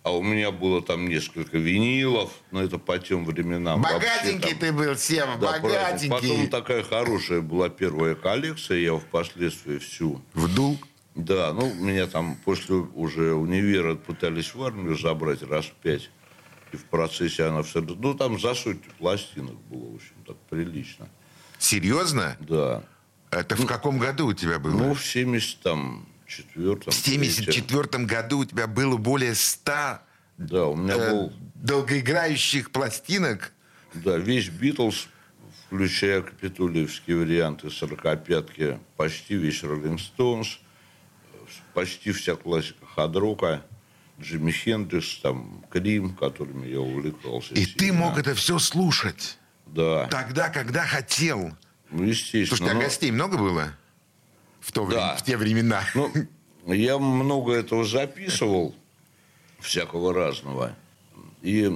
а 0.03 0.15
у 0.15 0.21
меня 0.23 0.51
было 0.51 0.81
там 0.81 1.07
несколько 1.07 1.57
винилов, 1.57 2.31
но 2.51 2.63
это 2.63 2.77
по 2.77 2.97
тем 2.97 3.25
временам. 3.25 3.81
вообще 3.81 3.99
Богатенький 3.99 4.49
там- 4.51 4.59
ты 4.59 4.71
был, 4.71 4.95
Сева, 4.95 5.35
Да, 5.39 5.59
богатенький. 5.59 6.09
Потом 6.09 6.49
такая 6.49 6.83
хорошая 6.83 7.41
была 7.41 7.69
первая 7.69 8.15
коллекция, 8.15 8.77
я 8.79 8.97
впоследствии 8.97 9.77
всю 9.79 10.21
Вдул. 10.33 10.79
Да, 11.15 11.51
ну, 11.51 11.73
меня 11.73 12.05
там 12.07 12.35
после 12.45 12.75
уже 12.75 13.33
универа 13.33 13.95
пытались 13.95 14.53
в 14.53 14.63
армию 14.63 14.95
забрать 14.95 15.41
раз 15.41 15.65
в 15.65 15.73
пять. 15.73 16.09
И 16.71 16.77
в 16.77 16.85
процессе 16.85 17.45
она 17.45 17.63
все... 17.63 17.81
Ну, 17.81 18.13
там 18.13 18.39
за 18.39 18.53
сотню 18.53 18.91
пластинок 18.99 19.55
было, 19.69 19.91
в 19.91 19.95
общем, 19.95 20.13
так 20.25 20.37
прилично. 20.49 21.09
Серьезно? 21.57 22.37
Да. 22.39 22.83
Это 23.31 23.55
в 23.55 23.65
каком 23.65 23.97
году 23.97 24.27
у 24.27 24.33
тебя 24.33 24.59
было? 24.59 24.77
Ну, 24.77 24.93
в 24.93 25.03
74-м. 26.27 26.91
в 26.91 26.93
74 26.95 28.05
году 28.05 28.39
у 28.39 28.45
тебя 28.45 28.67
было 28.67 28.97
более 28.97 29.33
100 29.35 29.99
Да, 30.37 30.65
у 30.67 30.75
меня 30.75 30.95
э, 30.95 31.11
был, 31.11 31.33
долгоиграющих 31.55 32.71
пластинок. 32.71 33.53
да, 33.93 34.17
весь 34.17 34.49
Битлз, 34.49 35.07
включая 35.67 36.21
капитулиевские 36.21 37.17
варианты 37.17 37.67
45-ки, 37.67 38.79
почти 38.97 39.35
весь 39.35 39.63
Роллинг 39.63 39.99
Стоунс, 39.99 40.59
почти 41.73 42.11
вся 42.11 42.35
классика 42.35 42.85
хад-рока, 42.95 43.63
Джимми 44.19 44.51
Хендрикс, 44.51 45.19
там, 45.19 45.63
Крим, 45.69 46.15
которыми 46.15 46.67
я 46.67 46.79
увлекался. 46.81 47.53
И 47.53 47.65
ты 47.65 47.85
сильно. 47.85 47.99
мог 47.99 48.17
это 48.17 48.33
все 48.35 48.57
слушать. 48.59 49.37
Да. 49.67 50.07
Тогда, 50.07 50.49
когда 50.49 50.83
хотел. 50.85 51.55
Ну, 51.91 52.03
естественно. 52.03 52.45
Слушай, 52.57 52.71
а 52.71 52.73
но- 52.73 52.79
гостей 52.81 53.11
много 53.11 53.37
было? 53.37 53.73
В, 54.67 54.71
то 54.73 54.83
время, 54.83 55.01
Да. 55.01 55.15
в 55.15 55.23
те 55.23 55.37
времена. 55.37 55.81
Ну, 55.95 56.11
я 56.73 56.97
много 56.97 57.53
этого 57.53 57.85
записывал, 57.85 58.75
всякого 59.61 60.13
разного. 60.13 60.75
И, 61.41 61.71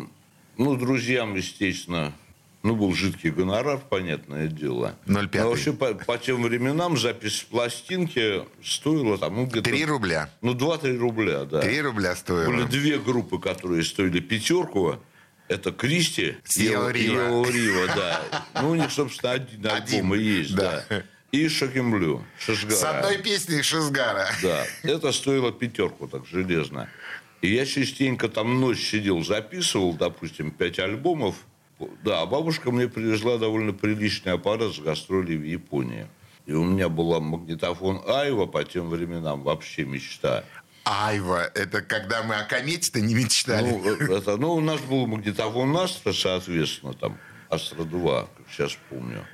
ну, 0.58 0.76
друзьям, 0.76 1.36
естественно, 1.36 2.14
ну, 2.64 2.76
был 2.76 2.94
жидкий 2.94 3.30
гонорар, 3.30 3.80
понятное 3.80 4.48
дело. 4.48 4.96
0,5. 5.06 5.40
Но 5.40 5.50
вообще 5.50 5.72
по, 5.72 5.94
по 5.94 6.18
тем 6.18 6.44
временам 6.44 6.98
запись 6.98 7.48
пластинки 7.50 8.44
стоила 8.62 9.18
там, 9.18 9.38
ну, 9.38 9.46
где-то... 9.46 9.70
Три 9.70 9.86
рубля. 9.86 10.30
Ну, 10.42 10.54
2-3 10.54 10.98
рубля, 10.98 11.46
да. 11.46 11.62
Три 11.62 11.80
рубля 11.82 12.10
Были 12.10 12.18
стоило. 12.20 12.66
две 12.68 13.00
группы, 13.00 13.40
которые 13.40 13.84
стоили 13.84 14.20
пятерку. 14.20 14.98
Это 15.48 15.72
Кристи 15.72 16.36
и. 16.58 16.68
Yellow 16.68 16.92
River, 17.46 17.88
да. 17.96 18.22
Ну, 18.62 18.72
у 18.72 18.76
них, 18.76 18.92
собственно, 18.92 19.32
один 19.32 19.66
альбом 19.66 20.14
и 20.14 20.18
Один, 20.18 20.38
есть, 20.42 20.56
да. 20.56 20.84
да. 20.90 21.04
И 21.32 21.48
Шакимблю, 21.48 22.26
Шашгара. 22.40 22.76
С 22.76 22.84
одной 22.84 23.18
песней 23.20 23.62
Шизгара. 23.62 24.28
Да, 24.44 24.66
это 24.84 25.12
стоило 25.14 25.52
пятерку 25.52 26.08
так 26.08 26.26
железно. 26.26 26.90
И 27.42 27.54
я 27.54 27.66
частенько 27.66 28.28
там 28.28 28.60
ночь 28.60 28.82
сидел, 28.82 29.24
записывал, 29.24 29.94
допустим, 29.94 30.52
пять 30.52 30.78
альбомов. 30.78 31.36
Да, 32.04 32.22
а 32.22 32.26
бабушка 32.26 32.72
мне 32.72 32.88
привезла 32.88 33.38
довольно 33.38 33.74
приличный 33.74 34.34
аппарат 34.34 34.76
с 34.76 34.80
гастролей 34.80 35.38
в 35.38 35.44
Японии. 35.44 36.08
И 36.46 36.54
у 36.54 36.64
меня 36.64 36.90
была 36.90 37.20
магнитофон 37.20 38.04
Айва 38.08 38.46
по 38.46 38.64
тем 38.64 38.90
временам, 38.90 39.42
вообще 39.44 39.86
мечта. 39.86 40.44
Айва, 40.84 41.50
это 41.56 41.82
когда 41.82 42.24
мы 42.24 42.36
о 42.36 42.44
комете-то 42.44 43.00
не 43.00 43.16
мечтали. 43.16 43.70
Ну, 43.70 43.96
э, 43.96 44.18
это, 44.18 44.38
ну, 44.38 44.56
у 44.56 44.62
нас 44.62 44.82
был 44.82 45.08
магнитофон 45.08 45.76
Астра, 45.78 46.12
соответственно, 46.12 46.94
там, 46.94 47.18
Астра 47.50 47.84
2, 47.84 48.22
как 48.22 48.46
сейчас 48.52 48.78
помню, 48.90 49.26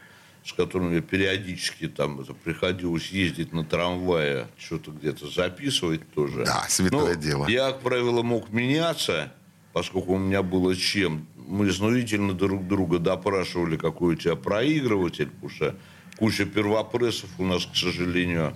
с 0.47 0.53
которым 0.53 0.93
я 0.93 1.01
периодически 1.01 1.89
там 1.89 2.23
приходилось 2.43 3.09
ездить 3.09 3.51
на 3.51 3.65
трамвае, 3.65 4.47
что-то 4.57 4.91
где-то 4.91 5.29
записывать 5.29 6.09
тоже. 6.13 6.45
Да, 6.45 6.65
святое 6.69 7.15
Ну, 7.15 7.21
дело. 7.21 7.47
Я, 7.49 7.71
как 7.71 7.81
правило, 7.81 8.21
мог 8.23 8.49
меняться, 8.49 9.33
поскольку 9.73 10.13
у 10.13 10.17
меня 10.17 10.43
было 10.43 10.73
чем. 10.73 11.27
Мы 11.35 11.67
изнурительно 11.67 12.31
друг 12.33 12.65
друга 12.65 12.99
допрашивали, 12.99 13.75
какой 13.75 14.13
у 14.13 14.17
тебя 14.17 14.37
проигрыватель, 14.37 15.27
потому 15.27 15.49
что 15.49 15.75
куча 16.17 16.45
первопрессов 16.45 17.29
у 17.39 17.45
нас, 17.45 17.65
к 17.65 17.75
сожалению, 17.75 18.55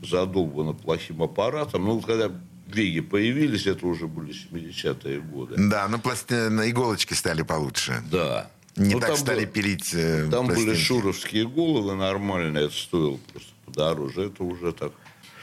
задолбана 0.00 0.74
плохим 0.74 1.24
аппаратом. 1.24 1.84
Ну, 1.84 1.94
вот 1.96 2.06
когда 2.06 2.30
Веги 2.68 3.00
появились, 3.00 3.66
это 3.66 3.84
уже 3.84 4.06
были 4.06 4.32
70-е 4.32 5.20
годы. 5.20 5.56
Да, 5.58 5.88
ну 5.88 5.98
пласти... 5.98 6.48
на 6.48 6.70
иголочки 6.70 7.14
стали 7.14 7.42
получше. 7.42 8.00
Да. 8.12 8.48
Не 8.76 8.94
Ну, 8.94 9.00
так 9.00 9.16
стали 9.18 9.44
был- 9.44 9.52
пилить 9.52 9.90
э, 9.94 10.28
Там 10.30 10.46
были 10.46 10.56
пластинки. 10.64 10.80
шуровские 10.80 11.46
головы 11.48 11.94
нормальные, 11.94 12.66
это 12.66 12.74
стоило 12.74 13.18
просто 13.32 13.50
подороже. 13.66 14.26
Это 14.28 14.42
уже 14.44 14.72
так 14.72 14.92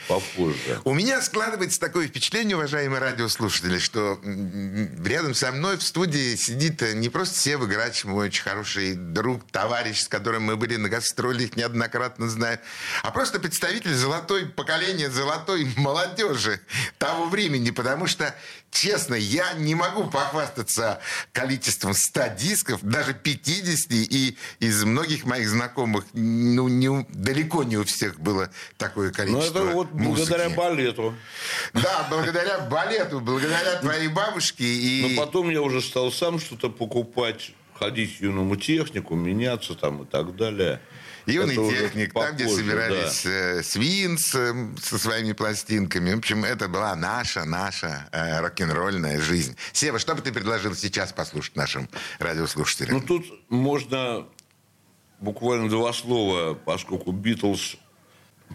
попозже. 0.07 0.79
У 0.85 0.95
меня 0.95 1.21
складывается 1.21 1.79
такое 1.79 2.07
впечатление, 2.07 2.55
уважаемые 2.57 2.99
радиослушатели, 2.99 3.77
что 3.77 4.19
рядом 5.05 5.35
со 5.35 5.51
мной 5.51 5.77
в 5.77 5.83
студии 5.83 6.35
сидит 6.35 6.81
э, 6.81 6.93
не 6.95 7.09
просто 7.09 7.37
Сева 7.37 7.67
Грач, 7.67 8.05
мой 8.05 8.25
очень 8.29 8.41
хороший 8.41 8.95
друг, 8.95 9.43
товарищ, 9.51 10.01
с 10.01 10.07
которым 10.07 10.45
мы 10.45 10.55
были 10.55 10.77
на 10.77 10.89
гастролях 10.89 11.55
неоднократно 11.55 12.27
знаю, 12.27 12.57
а 13.03 13.11
просто 13.11 13.39
представитель 13.39 13.93
золотой 13.93 14.47
поколения, 14.47 15.11
золотой 15.11 15.67
молодежи 15.77 16.59
того 16.97 17.25
времени, 17.29 17.69
потому 17.69 18.07
что, 18.07 18.33
честно, 18.71 19.15
я 19.15 19.53
не 19.53 19.75
могу 19.75 20.05
похвастаться 20.05 20.99
количеством 21.31 21.93
100 21.93 22.27
дисков, 22.39 22.79
даже 22.81 23.13
50, 23.13 23.91
и 23.91 24.37
из 24.59 24.83
многих 24.83 25.25
моих 25.25 25.49
знакомых, 25.49 26.05
ну, 26.13 26.67
не 26.67 27.05
далеко 27.09 27.63
не 27.63 27.77
у 27.77 27.83
всех 27.83 28.19
было 28.19 28.49
такое 28.77 29.09
Ну, 29.09 29.13
количество 29.13 29.59
это 29.59 29.73
вот 29.73 29.89
благодаря 29.91 30.45
музыки. 30.45 30.57
балету. 30.57 31.15
Да, 31.73 32.07
благодаря 32.09 32.59
балету, 32.59 33.19
благодаря 33.19 33.75
твоей 33.81 34.07
бабушке 34.07 34.63
и... 34.63 35.15
Но 35.15 35.25
потом 35.25 35.49
я 35.49 35.61
уже 35.61 35.81
стал 35.81 36.11
сам 36.11 36.39
что-то 36.39 36.69
покупать, 36.69 37.51
ходить 37.73 38.17
в 38.17 38.21
юному 38.21 38.55
технику, 38.55 39.15
меняться 39.15 39.75
там 39.75 40.03
и 40.03 40.05
так 40.05 40.35
далее. 40.35 40.81
Юный 41.33 41.53
Это 41.53 41.69
техник, 41.69 42.13
там, 42.13 42.35
где 42.35 42.47
собирались 42.47 43.25
э, 43.25 43.63
Свинс 43.63 44.35
э, 44.35 44.53
со 44.81 44.97
своими 44.97 45.33
пластинками. 45.33 46.13
В 46.13 46.17
общем, 46.19 46.43
это 46.43 46.67
была 46.67 46.95
наша, 46.95 47.45
наша 47.45 48.07
э, 48.11 48.39
рок-н-ролльная 48.41 49.19
жизнь. 49.21 49.55
Сева, 49.71 49.99
что 49.99 50.15
бы 50.15 50.21
ты 50.21 50.31
предложил 50.31 50.75
сейчас 50.75 51.13
послушать 51.13 51.55
нашим 51.55 51.89
радиослушателям? 52.19 52.97
Ну, 52.97 53.01
тут 53.01 53.25
можно 53.49 54.27
буквально 55.19 55.69
два 55.69 55.93
слова, 55.93 56.53
поскольку 56.53 57.11
Битлз... 57.11 57.77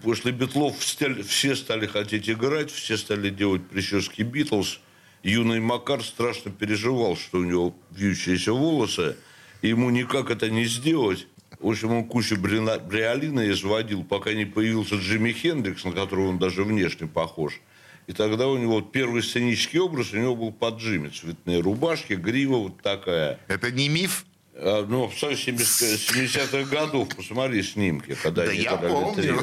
После 0.02 0.32
Битлов 0.32 0.76
все 0.78 1.54
стали 1.54 1.86
хотеть 1.86 2.28
играть, 2.28 2.70
все 2.70 2.96
стали 2.96 3.30
делать 3.30 3.68
прически 3.68 4.22
Битлз. 4.22 4.80
Юный 5.22 5.60
Макар 5.60 6.02
страшно 6.02 6.50
переживал, 6.50 7.16
что 7.16 7.38
у 7.38 7.44
него 7.44 7.74
вьющиеся 7.92 8.52
волосы, 8.52 9.16
и 9.62 9.68
ему 9.68 9.90
никак 9.90 10.30
это 10.30 10.50
не 10.50 10.66
сделать. 10.66 11.26
В 11.60 11.68
общем, 11.68 11.92
он 11.92 12.04
кучу 12.04 12.36
бриолина 12.36 13.50
изводил, 13.50 14.04
пока 14.04 14.32
не 14.32 14.44
появился 14.44 14.96
Джимми 14.96 15.32
Хендрикс, 15.32 15.84
на 15.84 15.92
которого 15.92 16.28
он 16.28 16.38
даже 16.38 16.64
внешне 16.64 17.06
похож. 17.06 17.60
И 18.06 18.12
тогда 18.12 18.48
у 18.48 18.58
него 18.58 18.74
вот 18.74 18.92
первый 18.92 19.22
сценический 19.22 19.78
образ 19.78 20.12
у 20.12 20.16
него 20.16 20.36
был 20.36 20.52
под 20.52 20.78
Джимми. 20.78 21.08
Цветные 21.08 21.60
рубашки, 21.60 22.14
грива 22.14 22.56
вот 22.56 22.82
такая. 22.82 23.38
Это 23.48 23.70
не 23.70 23.88
миф? 23.88 24.26
А, 24.54 24.84
Ну, 24.86 25.08
в 25.08 25.14
70-х 25.14 26.64
годов, 26.70 27.08
посмотри 27.16 27.62
снимки, 27.62 28.14
когда 28.22 28.44
Да 28.44 28.50
они 28.50 28.62
я 28.62 28.74
играли 28.74 28.92
помню. 28.92 29.42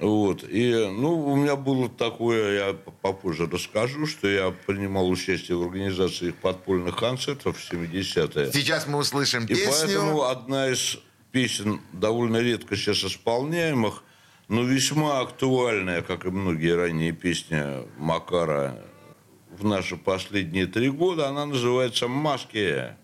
Вот. 0.00 0.44
И, 0.48 0.72
ну, 0.90 1.30
у 1.30 1.36
меня 1.36 1.56
было 1.56 1.88
такое, 1.88 2.68
я 2.68 2.72
попозже 2.72 3.46
расскажу, 3.46 4.06
что 4.06 4.28
я 4.28 4.50
принимал 4.50 5.08
участие 5.10 5.58
в 5.58 5.62
организации 5.62 6.28
их 6.28 6.36
подпольных 6.36 6.96
концертов 6.96 7.58
в 7.58 7.72
70-е. 7.72 8.50
Сейчас 8.52 8.86
мы 8.86 8.98
услышим 8.98 9.44
И 9.44 9.48
песню. 9.48 9.70
поэтому 9.70 10.22
одна 10.24 10.68
из 10.68 10.98
песен, 11.32 11.80
довольно 11.92 12.38
редко 12.38 12.76
сейчас 12.76 13.04
исполняемых, 13.04 14.02
но 14.48 14.62
весьма 14.62 15.20
актуальная, 15.20 16.02
как 16.02 16.24
и 16.24 16.30
многие 16.30 16.74
ранние 16.74 17.12
песни 17.12 17.62
Макара 17.98 18.82
в 19.50 19.64
наши 19.64 19.96
последние 19.96 20.66
три 20.66 20.88
года, 20.90 21.28
она 21.28 21.44
называется 21.44 22.08
«Маски». 22.08 22.96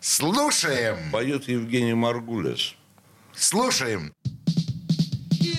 Слушаем, 0.00 1.10
Поет 1.10 1.48
Евгений 1.48 1.94
Маргулес. 1.94 2.74
слушаем. 3.34 4.12
И 5.40 5.58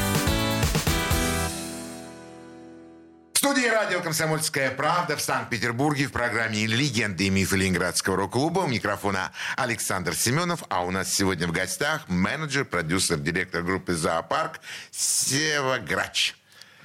Студии 3.41 3.65
радио 3.65 4.01
«Комсомольская 4.01 4.69
правда» 4.69 5.17
в 5.17 5.21
Санкт-Петербурге 5.21 6.05
в 6.05 6.11
программе 6.11 6.67
«Легенды 6.67 7.25
и 7.25 7.31
мифы 7.31 7.57
Ленинградского 7.57 8.15
рок-клуба». 8.15 8.59
У 8.59 8.67
микрофона 8.67 9.31
Александр 9.57 10.13
Семенов, 10.13 10.61
а 10.69 10.85
у 10.85 10.91
нас 10.91 11.11
сегодня 11.11 11.47
в 11.47 11.51
гостях 11.51 12.07
менеджер, 12.07 12.65
продюсер, 12.65 13.17
директор 13.17 13.63
группы 13.63 13.95
«Зоопарк» 13.95 14.59
Сева 14.91 15.79
Грач. 15.79 16.35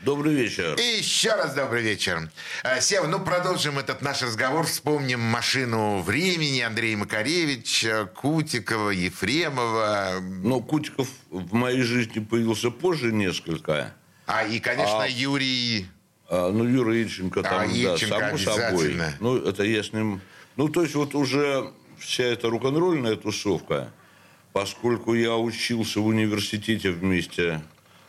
Добрый 0.01 0.33
вечер. 0.33 0.77
И 0.77 0.97
еще 0.97 1.35
раз 1.35 1.53
добрый 1.53 1.83
вечер. 1.83 2.31
Э, 2.64 2.81
Сева, 2.81 3.07
ну 3.07 3.21
продолжим 3.21 3.79
этот 3.79 4.01
наш 4.01 4.23
разговор. 4.23 4.64
Вспомним 4.64 5.21
машину 5.21 6.01
времени 6.01 6.61
Андрея 6.62 6.97
Макаревича, 6.97 8.07
Кутикова, 8.07 8.88
Ефремова. 8.92 10.21
Но 10.23 10.61
Кутиков 10.61 11.09
в 11.29 11.53
моей 11.53 11.83
жизни 11.83 12.21
появился 12.21 12.71
позже 12.71 13.12
несколько. 13.12 13.92
А 14.25 14.42
и, 14.45 14.59
конечно, 14.59 15.03
А- 15.03 15.07
Юрий... 15.07 15.87
А, 16.28 16.50
ну, 16.50 16.64
Юра 16.64 16.96
Ильченко 16.96 17.42
там, 17.42 17.60
А, 17.60 17.66
да, 17.66 17.72
Ильченко 17.72 18.38
само 18.38 18.38
собой. 18.38 18.96
Ну, 19.20 19.36
это 19.36 19.62
я 19.64 19.82
с 19.82 19.92
ним... 19.92 20.20
Ну, 20.56 20.68
то 20.68 20.82
есть 20.82 20.94
вот 20.94 21.14
уже 21.14 21.70
вся 21.98 22.24
эта 22.24 22.48
рок-н-ролльная 22.48 23.16
тусовка, 23.16 23.92
поскольку 24.52 25.14
я 25.14 25.36
учился 25.36 26.00
в 26.00 26.06
университете 26.06 26.90
вместе 26.90 27.62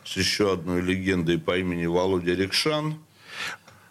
с 0.04 0.16
еще 0.16 0.54
одной 0.54 0.80
легендой 0.80 1.38
по 1.38 1.58
имени 1.58 1.86
Володя 1.86 2.34
Рекшан, 2.34 2.98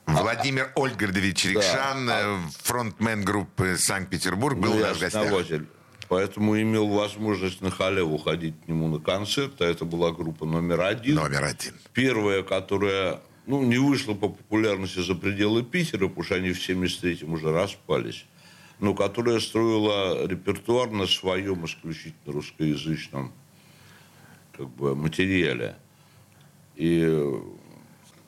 Владимир 0.07 0.71
Ольгардович 0.75 1.45
Рикшан, 1.45 2.09
э, 2.09 2.37
фронтмен 2.63 3.23
группы 3.23 3.75
Санкт-Петербург, 3.77 4.57
был 4.57 4.73
ну, 4.73 4.77
у 4.77 4.79
нас 4.79 4.97
в 4.97 4.99
гостях. 5.01 5.61
Поэтому 6.07 6.59
имел 6.59 6.87
возможность 6.87 7.59
на 7.61 7.69
халяву 7.69 8.17
ходить 8.17 8.55
к 8.63 8.67
нему 8.69 8.87
на 8.87 8.99
концерт. 8.99 9.61
А 9.61 9.65
это 9.65 9.83
была 9.83 10.11
группа 10.11 10.45
номер 10.45 10.81
один. 10.81 11.15
Номер 11.15 11.43
один. 11.43 11.73
Первая, 11.91 12.43
которая 12.43 13.19
ну, 13.47 13.63
не 13.63 13.77
вышла 13.77 14.13
по 14.13 14.27
популярности 14.27 14.99
за 14.99 15.15
пределы 15.15 15.63
Питера, 15.63 16.07
потому 16.07 16.23
что 16.23 16.35
они 16.35 16.51
в 16.51 16.69
73-м 16.69 17.33
уже 17.33 17.51
распались, 17.51 18.25
но 18.79 18.93
которая 18.93 19.39
строила 19.39 20.27
репертуар 20.27 20.91
на 20.91 21.07
своем 21.07 21.65
исключительно 21.65 22.33
русскоязычном 22.33 23.31
как 24.51 24.69
бы, 24.69 24.95
материале. 24.95 25.77
И 26.75 27.25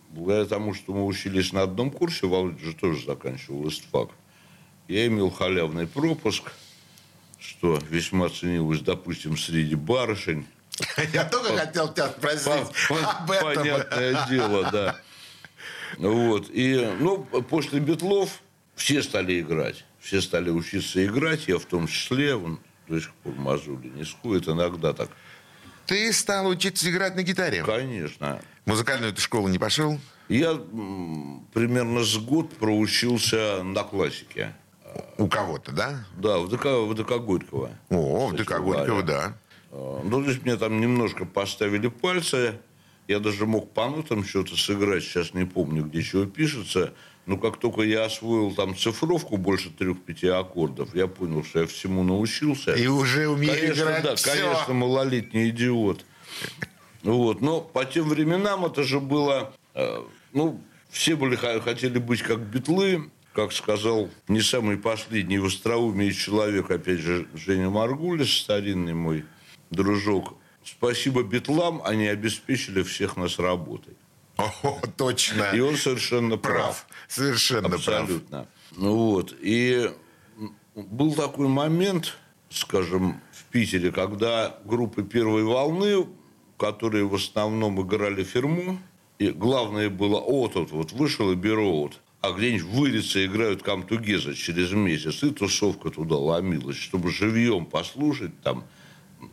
благодаря 0.09 0.45
тому, 0.45 0.73
что 0.73 0.93
мы 0.93 1.05
учились 1.05 1.51
на 1.51 1.63
одном 1.63 1.91
курсе, 1.91 2.25
Володя 2.25 2.63
же 2.63 2.73
тоже 2.73 3.05
заканчивал 3.05 3.67
ИСТФАК, 3.67 4.11
я 4.87 5.05
имел 5.07 5.29
халявный 5.29 5.85
пропуск, 5.85 6.53
что 7.37 7.77
весьма 7.89 8.29
ценилось, 8.29 8.79
допустим, 8.79 9.37
среди 9.37 9.75
барышень. 9.75 10.47
Я 11.13 11.25
только 11.25 11.57
хотел 11.57 11.93
тебя 11.93 12.07
спросить 12.09 12.47
об 12.47 13.29
этом. 13.29 13.55
Понятное 13.55 14.27
дело, 14.29 14.69
да. 14.71 14.95
Вот. 15.97 16.49
И, 16.51 16.87
ну, 16.99 17.23
после 17.23 17.79
Бетлов 17.79 18.41
все 18.75 19.01
стали 19.01 19.39
играть. 19.41 19.85
Все 19.99 20.21
стали 20.21 20.49
учиться 20.49 21.05
играть, 21.05 21.47
я 21.47 21.57
в 21.57 21.65
том 21.65 21.87
числе, 21.87 22.35
вон, 22.35 22.59
до 22.87 22.99
сих 23.01 23.13
пор 23.15 23.33
мозоли 23.35 23.89
не 23.89 24.05
сходит, 24.05 24.47
иногда 24.47 24.93
так. 24.93 25.09
Ты 25.85 26.13
стал 26.13 26.47
учиться 26.47 26.89
играть 26.89 27.15
на 27.15 27.23
гитаре. 27.23 27.63
Конечно. 27.63 28.39
В 28.65 28.69
музыкальную 28.69 29.11
ты 29.13 29.21
школу 29.21 29.47
не 29.47 29.57
пошел? 29.57 29.99
Я 30.29 30.51
м, 30.51 31.45
примерно 31.53 32.03
с 32.03 32.15
год 32.17 32.53
проучился 32.57 33.63
на 33.63 33.83
классике. 33.83 34.55
У 35.17 35.27
кого-то, 35.27 35.71
да? 35.71 36.05
Да, 36.17 36.39
в 36.39 36.47
ДК, 36.49 36.65
в 36.65 36.93
ДК 36.93 37.17
Горького. 37.17 37.71
О, 37.89 38.27
в 38.27 38.35
ДК 38.35 38.59
Горького, 38.59 39.03
да. 39.03 39.33
А, 39.71 40.01
Ну, 40.03 40.23
то 40.23 40.29
есть 40.29 40.43
мне 40.43 40.55
там 40.55 40.79
немножко 40.79 41.25
поставили 41.25 41.87
пальцы. 41.87 42.59
Я 43.09 43.19
даже 43.19 43.47
мог 43.47 43.71
по 43.73 43.89
нотам 43.89 44.23
что-то 44.23 44.55
сыграть. 44.55 45.03
Сейчас 45.03 45.33
не 45.33 45.43
помню, 45.43 45.83
где 45.83 46.03
чего 46.03 46.25
пишется. 46.25 46.93
Но 47.25 47.37
как 47.37 47.57
только 47.57 47.81
я 47.81 48.05
освоил 48.05 48.53
там 48.53 48.77
цифровку 48.77 49.37
больше 49.37 49.71
трех-пяти 49.71 50.27
аккордов, 50.27 50.93
я 50.93 51.07
понял, 51.07 51.43
что 51.43 51.61
я 51.61 51.65
всему 51.65 52.03
научился. 52.03 52.73
И 52.73 52.85
уже 52.85 53.27
умею 53.27 53.59
конечно, 53.59 53.81
играть 53.81 54.03
да, 54.03 54.15
всё. 54.15 54.29
конечно, 54.29 54.73
малолетний 54.75 55.49
идиот. 55.49 56.05
Вот. 57.01 57.41
Но 57.41 57.61
по 57.61 57.83
тем 57.83 58.09
временам 58.09 58.65
это 58.65 58.83
же 58.83 58.99
было... 58.99 59.55
э, 59.73 60.03
Ну, 60.33 60.61
все 60.91 61.15
были, 61.15 61.35
хотели 61.35 61.97
быть 61.97 62.21
как 62.21 62.41
битлы, 62.41 63.09
как 63.33 63.53
сказал 63.53 64.09
не 64.27 64.41
самый 64.41 64.77
последний 64.77 65.39
в 65.39 65.45
остроумии 65.45 66.11
человек, 66.11 66.69
опять 66.69 66.99
же, 66.99 67.27
Женя 67.33 67.71
Маргулис, 67.71 68.31
старинный 68.31 68.93
мой 68.93 69.25
дружок. 69.71 70.35
Спасибо 70.63 71.23
битлам, 71.23 71.81
они 71.83 72.07
обеспечили 72.07 72.83
всех 72.83 73.17
нас 73.17 73.39
работой. 73.39 73.95
О, 74.37 74.79
точно. 74.97 75.51
И 75.53 75.59
он 75.59 75.75
совершенно 75.75 76.37
прав. 76.37 76.55
прав. 76.55 76.87
Совершенно 77.07 77.69
прав. 77.69 77.79
Абсолютно. 77.79 78.47
Ну 78.71 78.95
вот. 78.95 79.35
И 79.41 79.91
был 80.75 81.13
такой 81.13 81.47
момент, 81.47 82.17
скажем, 82.49 83.19
в 83.31 83.43
Питере, 83.51 83.91
когда 83.91 84.57
группы 84.63 85.03
первой 85.03 85.43
волны, 85.43 86.07
которые 86.57 87.05
в 87.05 87.15
основном 87.15 87.81
играли 87.81 88.23
фирму, 88.23 88.79
И 89.17 89.31
главное 89.31 89.89
было, 89.89 90.17
от 90.17 90.55
вот, 90.55 90.71
вот 90.71 90.91
вышел 90.93 91.31
и 91.31 91.35
берут. 91.35 91.99
А 92.21 92.31
где-нибудь 92.31 92.63
в 92.63 93.25
играют 93.25 93.63
Камтугеза 93.63 94.33
через 94.33 94.71
месяц, 94.71 95.23
и 95.23 95.29
тусовка 95.29 95.89
туда 95.89 96.15
ломилась, 96.15 96.77
чтобы 96.77 97.11
живьем 97.11 97.65
послушать 97.65 98.41
там. 98.41 98.63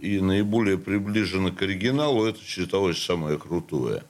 И 0.00 0.20
наиболее 0.20 0.78
приближенно 0.78 1.52
к 1.52 1.62
оригиналу 1.62 2.24
это 2.24 2.40
считалось 2.40 3.02
самое 3.02 3.38
крутое. 3.38 4.02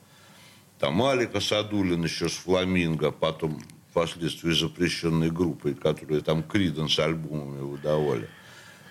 Там 0.78 1.02
Алика 1.02 1.40
Садулин 1.40 2.04
еще 2.04 2.28
с 2.28 2.34
Фламинго, 2.34 3.10
потом 3.10 3.60
впоследствии 3.90 4.52
запрещенной 4.52 5.30
группой, 5.30 5.74
которые 5.74 6.20
там 6.20 6.42
Криден 6.42 6.88
с 6.88 6.98
альбомами 6.98 7.60
выдавали. 7.60 8.28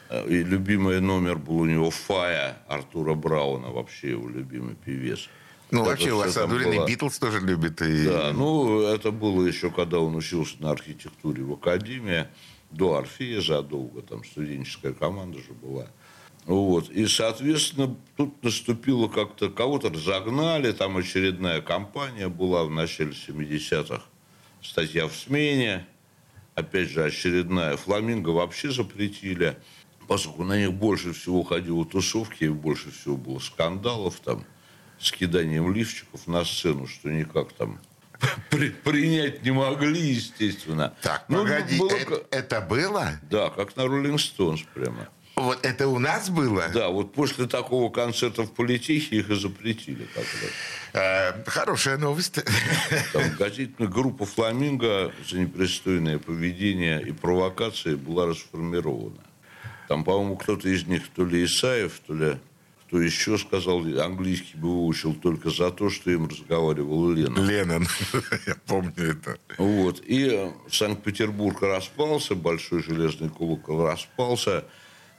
Э, 0.09 0.27
И 0.27 0.43
любимый 0.43 0.99
номер 0.99 1.37
был 1.37 1.57
у 1.57 1.65
него 1.65 1.91
«Фая» 1.91 2.57
Артура 2.67 3.13
Брауна, 3.13 3.69
вообще 3.69 4.11
его 4.11 4.29
любимый 4.29 4.75
певец. 4.75 5.29
Ну, 5.71 5.81
Это 5.81 5.89
вообще, 5.91 6.11
у 6.11 6.17
вас 6.17 6.33
там 6.33 6.49
Садулин 6.49 6.73
и 6.73 6.77
было. 6.77 6.87
Битлз 6.87 7.19
тоже 7.19 7.39
любит. 7.39 7.81
И... 7.81 8.05
Да, 8.05 8.31
ну, 8.33 8.81
это 8.81 9.11
было 9.11 9.45
еще, 9.45 9.69
когда 9.69 9.99
он 9.99 10.15
учился 10.15 10.55
на 10.59 10.71
архитектуре 10.71 11.43
в 11.43 11.53
Академии, 11.53 12.27
до 12.71 12.95
Орфея 12.95 13.41
задолго, 13.41 14.01
там 14.01 14.23
студенческая 14.23 14.93
команда 14.93 15.39
же 15.39 15.53
была. 15.53 15.87
Вот. 16.45 16.89
И, 16.89 17.07
соответственно, 17.07 17.95
тут 18.17 18.43
наступило 18.43 19.07
как-то, 19.07 19.49
кого-то 19.49 19.89
разогнали, 19.89 20.71
там 20.71 20.97
очередная 20.97 21.61
кампания 21.61 22.27
была 22.29 22.63
в 22.63 22.69
начале 22.69 23.11
70-х, 23.13 24.03
статья 24.61 25.07
в 25.07 25.15
смене, 25.15 25.87
опять 26.53 26.89
же, 26.89 27.03
очередная. 27.03 27.77
Фламинго 27.77 28.29
вообще 28.29 28.69
запретили, 28.71 29.57
поскольку 30.07 30.43
на 30.43 30.57
них 30.57 30.71
больше 30.73 31.13
всего 31.13 31.41
ходило 31.43 31.83
тусовки, 31.83 32.43
и 32.43 32.49
больше 32.49 32.91
всего 32.91 33.17
было 33.17 33.39
скандалов 33.39 34.19
там, 34.19 34.45
с 34.99 35.11
киданием 35.11 35.73
лифчиков 35.73 36.27
на 36.27 36.45
сцену, 36.45 36.85
что 36.87 37.09
никак 37.09 37.53
там 37.53 37.79
при- 38.51 38.69
принять 38.69 39.43
не 39.43 39.49
могли, 39.51 39.99
естественно. 39.99 40.93
Так, 41.01 41.25
Ну, 41.27 41.39
погоди, 41.43 41.77
было 41.79 41.89
э- 41.89 42.05
ка- 42.05 42.21
это 42.29 42.61
было? 42.61 43.19
Да, 43.29 43.49
как 43.49 43.75
на 43.75 43.87
Роллинг 43.87 44.21
Стоунс 44.21 44.61
прямо. 44.75 45.09
Вот 45.35 45.65
это 45.65 45.87
у 45.87 45.99
нас 45.99 46.29
было? 46.29 46.69
Да, 46.73 46.89
вот 46.89 47.13
после 47.13 47.45
такого 47.47 47.91
концерта 47.91 48.43
в 48.43 48.51
политехе 48.53 49.17
их 49.17 49.29
и 49.29 49.35
запретили. 49.35 50.07
Э, 50.93 51.43
хорошая 51.45 51.97
новость. 51.97 52.39
Там 53.11 53.23
газетная 53.37 53.87
группа 53.87 54.25
«Фламинго» 54.25 55.11
за 55.29 55.39
непристойное 55.39 56.19
поведение 56.19 57.01
и 57.01 57.11
провокации 57.11 57.95
была 57.95 58.27
расформирована. 58.27 59.21
Там, 59.89 60.03
по-моему, 60.03 60.37
кто-то 60.37 60.69
из 60.69 60.87
них, 60.87 61.03
то 61.13 61.25
ли 61.25 61.43
Исаев, 61.43 61.99
то 62.07 62.13
ли 62.13 62.37
кто 62.87 63.01
еще 63.01 63.37
сказал, 63.37 63.79
английский 63.79 64.57
бы 64.57 64.69
выучил 64.69 65.15
только 65.15 65.49
за 65.49 65.71
то, 65.71 65.89
что 65.89 66.11
им 66.11 66.27
разговаривал 66.27 67.11
Ленин. 67.11 67.45
Леннон. 67.45 67.87
Я 68.47 68.55
помню 68.67 68.93
это. 68.97 69.37
Вот. 69.57 70.01
И 70.05 70.29
э, 70.31 70.51
Санкт-Петербург 70.71 71.61
распался, 71.61 72.35
Большой 72.35 72.83
железный 72.83 73.29
колокол 73.29 73.87
распался. 73.87 74.65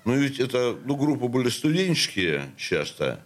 Но 0.07 0.15
ведь 0.15 0.39
это, 0.39 0.79
ну, 0.85 0.97
группы 0.97 1.27
были 1.27 1.49
студенческие 1.49 2.45
часто, 2.57 3.23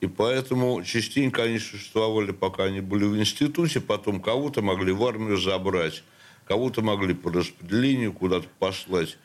и 0.00 0.08
поэтому 0.08 0.82
частенько 0.82 1.44
они 1.44 1.60
существовали, 1.60 2.32
пока 2.32 2.64
они 2.64 2.80
были 2.80 3.04
в 3.04 3.16
институте, 3.16 3.80
потом 3.80 4.20
кого-то 4.20 4.60
могли 4.60 4.92
в 4.92 5.04
армию 5.04 5.38
забрать, 5.38 6.02
кого-то 6.44 6.82
могли 6.82 7.14
по 7.14 7.32
распределению 7.32 8.12
куда-то 8.12 8.48
послать. 8.58 9.16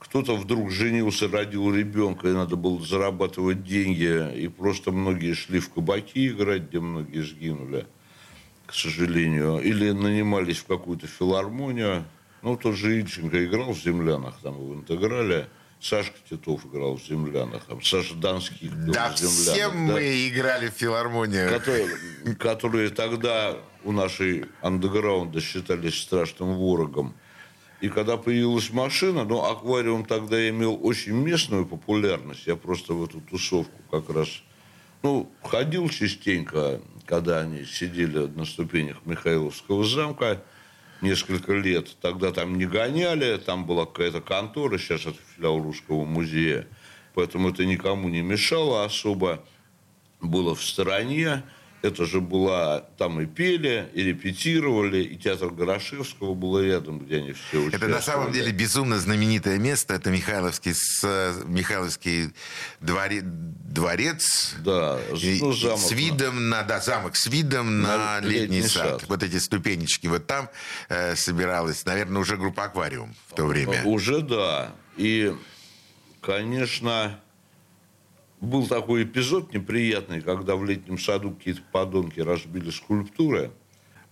Кто-то 0.00 0.36
вдруг 0.36 0.72
женился, 0.72 1.28
родил 1.28 1.72
ребенка, 1.72 2.28
и 2.28 2.32
надо 2.32 2.56
было 2.56 2.84
зарабатывать 2.84 3.62
деньги, 3.62 4.36
и 4.36 4.48
просто 4.48 4.90
многие 4.90 5.34
шли 5.34 5.60
в 5.60 5.70
кабаки 5.72 6.28
играть, 6.28 6.62
где 6.62 6.80
многие 6.80 7.22
сгинули 7.22 7.86
к 8.66 8.74
сожалению, 8.74 9.60
или 9.60 9.92
нанимались 9.92 10.58
в 10.58 10.66
какую-то 10.66 11.06
филармонию. 11.06 12.04
Ну, 12.42 12.56
тот 12.56 12.74
же 12.74 12.98
Ильченко 12.98 13.44
играл 13.44 13.72
в 13.72 13.78
«Землянах», 13.78 14.40
там, 14.42 14.54
в 14.58 14.74
«Интеграле». 14.74 15.48
Сашка 15.80 16.16
Титов 16.28 16.64
играл 16.66 16.96
в 16.96 17.02
«Землянах», 17.02 17.64
там, 17.64 17.82
Саша 17.82 18.14
Донских 18.14 18.72
был 18.72 18.92
Да, 18.92 19.10
в 19.10 19.14
все 19.14 19.26
«Землянах». 19.26 19.86
да, 19.86 19.92
мы 19.94 20.28
играли 20.28 20.68
в 20.68 20.72
филармонию. 20.72 21.50
которые, 21.50 21.88
которые 22.38 22.90
тогда 22.90 23.56
у 23.84 23.92
нашей 23.92 24.46
андеграунда 24.62 25.40
считались 25.40 26.00
страшным 26.00 26.56
ворогом. 26.56 27.14
И 27.80 27.88
когда 27.88 28.16
появилась 28.16 28.70
машина, 28.70 29.24
ну, 29.24 29.44
аквариум 29.44 30.04
тогда 30.06 30.48
имел 30.48 30.78
очень 30.82 31.12
местную 31.12 31.66
популярность. 31.66 32.46
Я 32.46 32.56
просто 32.56 32.94
в 32.94 33.04
эту 33.04 33.20
тусовку 33.20 33.80
как 33.90 34.08
раз, 34.08 34.28
ну, 35.02 35.30
ходил 35.42 35.88
частенько, 35.90 36.80
когда 37.04 37.40
они 37.40 37.64
сидели 37.64 38.26
на 38.26 38.46
ступенях 38.46 38.96
Михайловского 39.04 39.84
замка 39.84 40.42
несколько 41.00 41.52
лет. 41.52 41.96
Тогда 42.00 42.32
там 42.32 42.58
не 42.58 42.66
гоняли, 42.66 43.36
там 43.38 43.66
была 43.66 43.86
какая-то 43.86 44.20
контора, 44.20 44.78
сейчас 44.78 45.02
это 45.02 45.18
филиал 45.36 45.62
Русского 45.62 46.04
музея. 46.04 46.66
Поэтому 47.14 47.50
это 47.50 47.64
никому 47.64 48.08
не 48.08 48.22
мешало 48.22 48.84
особо 48.84 49.44
было 50.20 50.54
в 50.54 50.62
стороне. 50.62 51.42
Это 51.86 52.04
же 52.04 52.20
была, 52.20 52.80
там 52.98 53.20
и 53.20 53.26
пели, 53.26 53.88
и 53.94 54.02
репетировали, 54.02 55.02
и 55.04 55.16
театр 55.16 55.50
Горошевского 55.50 56.34
было 56.34 56.60
рядом, 56.64 56.98
где 56.98 57.18
они 57.18 57.32
все 57.32 57.58
участвовали. 57.58 57.76
Это 57.76 57.86
на 57.88 58.00
самом 58.02 58.32
деле 58.32 58.50
безумно 58.52 58.98
знаменитое 58.98 59.58
место. 59.58 59.94
Это 59.94 60.10
Михайловский, 60.10 60.72
с- 60.74 61.36
Михайловский 61.46 62.32
дворе- 62.80 63.22
дворец. 63.22 64.54
Да, 64.64 64.98
И- 65.20 65.38
ну, 65.40 65.52
замок. 65.52 65.78
с 65.80 65.92
видом 65.92 66.48
на, 66.48 66.62
да, 66.64 66.80
замок 66.80 67.16
с 67.16 67.26
видом 67.26 67.82
на, 67.82 67.96
На 67.96 68.20
летний, 68.20 68.56
летний 68.58 68.62
сад. 68.62 69.00
сад. 69.00 69.04
Вот 69.08 69.22
эти 69.22 69.38
ступенечки. 69.38 70.06
Вот 70.08 70.26
там 70.26 70.48
э, 70.88 71.14
собиралась, 71.16 71.84
наверное, 71.84 72.20
уже 72.20 72.36
группа 72.36 72.64
«Аквариум» 72.64 73.14
в 73.28 73.34
то 73.34 73.46
время. 73.46 73.82
Уже 73.84 74.20
да. 74.22 74.72
И, 74.96 75.34
конечно, 76.20 77.20
был 78.46 78.66
такой 78.66 79.04
эпизод 79.04 79.52
неприятный, 79.52 80.20
когда 80.20 80.56
в 80.56 80.64
летнем 80.64 80.98
саду 80.98 81.32
какие-то 81.32 81.62
подонки 81.72 82.20
разбили 82.20 82.70
скульптуры. 82.70 83.50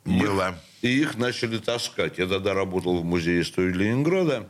Было. 0.05 0.59
И 0.83 0.89
их 0.89 1.17
начали 1.17 1.59
таскать. 1.59 2.19
Я 2.19 2.27
тогда 2.27 2.53
работал 2.53 2.99
в 2.99 3.05
музее 3.05 3.41
истории 3.41 3.73
Ленинграда. 3.73 4.49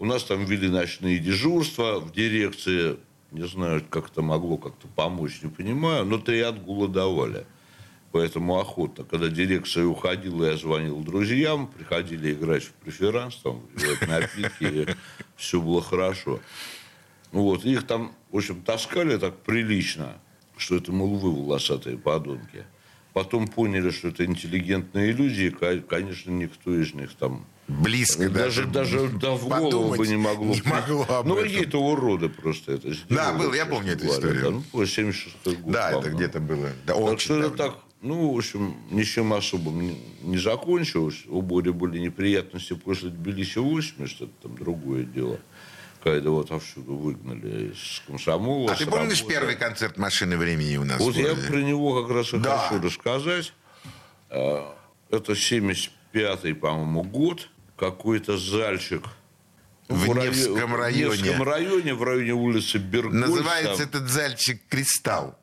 У 0.00 0.04
нас 0.04 0.24
там 0.24 0.44
вели 0.44 0.68
ночные 0.68 1.18
дежурства 1.18 2.00
в 2.00 2.12
дирекции. 2.12 2.96
Не 3.30 3.46
знаю, 3.46 3.84
как 3.88 4.10
это 4.10 4.22
могло 4.22 4.56
как-то 4.56 4.88
помочь, 4.88 5.40
не 5.42 5.50
понимаю. 5.50 6.04
Но 6.04 6.18
три 6.18 6.40
отгула 6.40 6.88
давали. 6.88 7.46
Поэтому 8.10 8.58
охотно. 8.58 9.04
Когда 9.04 9.28
дирекция 9.28 9.84
уходила, 9.84 10.46
я 10.46 10.56
звонил 10.56 10.98
друзьям. 11.00 11.68
Приходили 11.68 12.32
играть 12.32 12.64
в 12.64 12.72
преферанс, 12.72 13.36
там, 13.36 13.62
напитки. 14.08 14.64
и 14.64 14.86
все 15.36 15.60
было 15.60 15.82
хорошо. 15.82 16.40
Вот. 17.32 17.64
Их 17.64 17.86
там, 17.86 18.12
в 18.30 18.36
общем, 18.36 18.62
таскали 18.62 19.16
так 19.16 19.36
прилично, 19.38 20.16
что 20.56 20.76
это, 20.76 20.92
мол, 20.92 21.16
вы 21.16 21.32
волосатые 21.32 21.98
подонки. 21.98 22.64
Потом 23.12 23.48
поняли, 23.48 23.90
что 23.90 24.08
это 24.08 24.24
интеллигентные 24.24 25.12
люди, 25.12 25.42
и, 25.44 25.50
ко- 25.50 25.80
конечно, 25.80 26.30
никто 26.30 26.74
из 26.74 26.94
них 26.94 27.14
там 27.14 27.46
Близко 27.68 28.30
даже, 28.30 28.64
даже, 28.64 29.10
да, 29.10 29.32
в 29.32 29.46
голову 29.46 29.94
бы 29.94 30.08
не 30.08 30.16
могло. 30.16 30.54
Не 30.54 30.62
могло 30.62 31.04
об 31.06 31.26
ну, 31.26 31.36
какие-то 31.36 31.78
уроды 31.78 32.30
просто 32.30 32.72
это 32.72 32.94
сделали. 32.94 33.14
Да, 33.14 33.32
был, 33.34 33.52
я 33.52 33.66
помню 33.66 33.92
эту 33.92 34.06
историю. 34.06 34.42
Да, 34.42 34.50
ну, 34.50 34.62
по 34.72 34.86
76 34.86 35.60
год. 35.60 35.72
Да, 35.72 35.90
это 35.92 36.08
где-то 36.08 36.40
было. 36.40 36.70
Да, 36.86 36.94
Так 36.94 37.20
что 37.20 37.38
это 37.38 37.50
так, 37.50 37.78
ну, 38.00 38.32
в 38.32 38.38
общем, 38.38 38.74
ничем 38.90 39.34
особым 39.34 39.82
не, 39.82 40.00
не 40.22 40.38
закончилось. 40.38 41.24
У 41.28 41.42
Бори 41.42 41.70
были 41.70 41.98
неприятности 41.98 42.72
после 42.72 43.10
Тбилиси 43.10 43.58
80, 43.58 44.22
это 44.22 44.30
там 44.42 44.56
другое 44.56 45.04
дело. 45.04 45.38
Его 46.16 46.40
отовсюду 46.40 46.94
выгнали 46.96 47.72
из 47.72 48.02
комсомола. 48.06 48.72
А 48.72 48.76
ты 48.76 48.86
помнишь 48.86 49.18
работы. 49.20 49.34
первый 49.34 49.56
концерт 49.56 49.96
«Машины 49.98 50.36
времени» 50.36 50.76
у 50.76 50.84
нас? 50.84 50.98
Вот 51.00 51.14
в 51.14 51.18
я 51.18 51.34
про 51.34 51.56
него 51.58 52.02
как 52.02 52.14
раз 52.14 52.32
и 52.34 52.38
Да. 52.38 52.58
хочу 52.68 52.82
рассказать. 52.82 53.52
А, 54.30 54.74
Это 55.10 55.32
75-й, 55.32 56.54
по-моему, 56.54 57.02
год. 57.02 57.48
Какой-то 57.78 58.36
зальчик. 58.36 59.04
В 59.88 60.10
райо- 60.10 60.28
Невском 60.30 60.72
В 60.72 60.76
районе. 60.76 61.22
Невском 61.22 61.42
районе, 61.42 61.94
в 61.94 62.02
районе 62.02 62.32
улицы 62.34 62.76
Бергольц. 62.78 63.14
Называется 63.28 63.84
этот 63.84 64.08
зальчик 64.10 64.60
«Кристалл». 64.68 65.38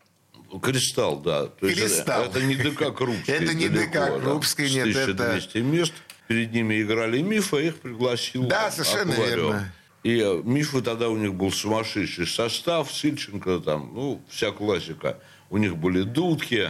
Кристалл, 0.62 1.20
да. 1.22 1.48
То 1.48 1.66
есть 1.68 1.82
Кристалл. 1.82 2.26
Это, 2.26 2.38
это 2.40 2.46
не 2.48 2.56
ДК 2.56 2.96
Крупский. 2.96 3.34
Это 3.34 3.54
не 3.56 3.68
ДК 3.70 3.96
С 4.44 4.58
нет, 4.60 4.88
это- 4.96 5.10
1200 5.14 5.58
мест. 5.60 5.94
Перед 6.28 6.52
ними 6.54 6.82
играли 6.82 7.22
мифы, 7.22 7.58
а 7.58 7.60
их 7.62 7.78
пригласил 7.78 8.44
Да, 8.44 8.72
совершенно 8.72 9.14
верно. 9.14 9.74
И 10.06 10.20
э, 10.20 10.42
мифы 10.44 10.84
тогда 10.84 11.10
у 11.10 11.18
них 11.18 11.34
был 11.34 11.52
сумасшедший 11.52 12.28
состав, 12.28 12.94
Сильченко 12.94 13.58
там, 13.58 13.90
ну, 13.96 14.22
вся 14.30 14.52
классика. 14.52 15.18
У 15.50 15.58
них 15.58 15.78
были 15.78 16.04
дудки. 16.04 16.70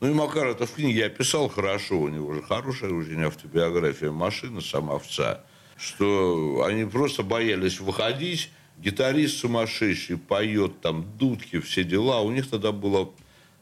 Ну 0.00 0.10
и 0.10 0.12
Макар 0.12 0.48
это 0.48 0.66
в 0.66 0.72
книге 0.72 1.06
описал 1.06 1.48
хорошо. 1.48 2.00
У 2.00 2.08
него 2.08 2.34
же 2.34 2.42
хорошая 2.42 2.92
очень 2.92 3.22
автобиография 3.22 4.10
машины 4.10 4.60
самовца. 4.60 5.44
Что 5.76 6.64
они 6.66 6.84
просто 6.84 7.22
боялись 7.22 7.78
выходить. 7.78 8.50
Гитарист 8.78 9.38
сумасшедший 9.38 10.16
поет 10.16 10.80
там 10.80 11.06
дудки, 11.16 11.60
все 11.60 11.84
дела. 11.84 12.20
У 12.22 12.32
них 12.32 12.50
тогда 12.50 12.72
было 12.72 13.12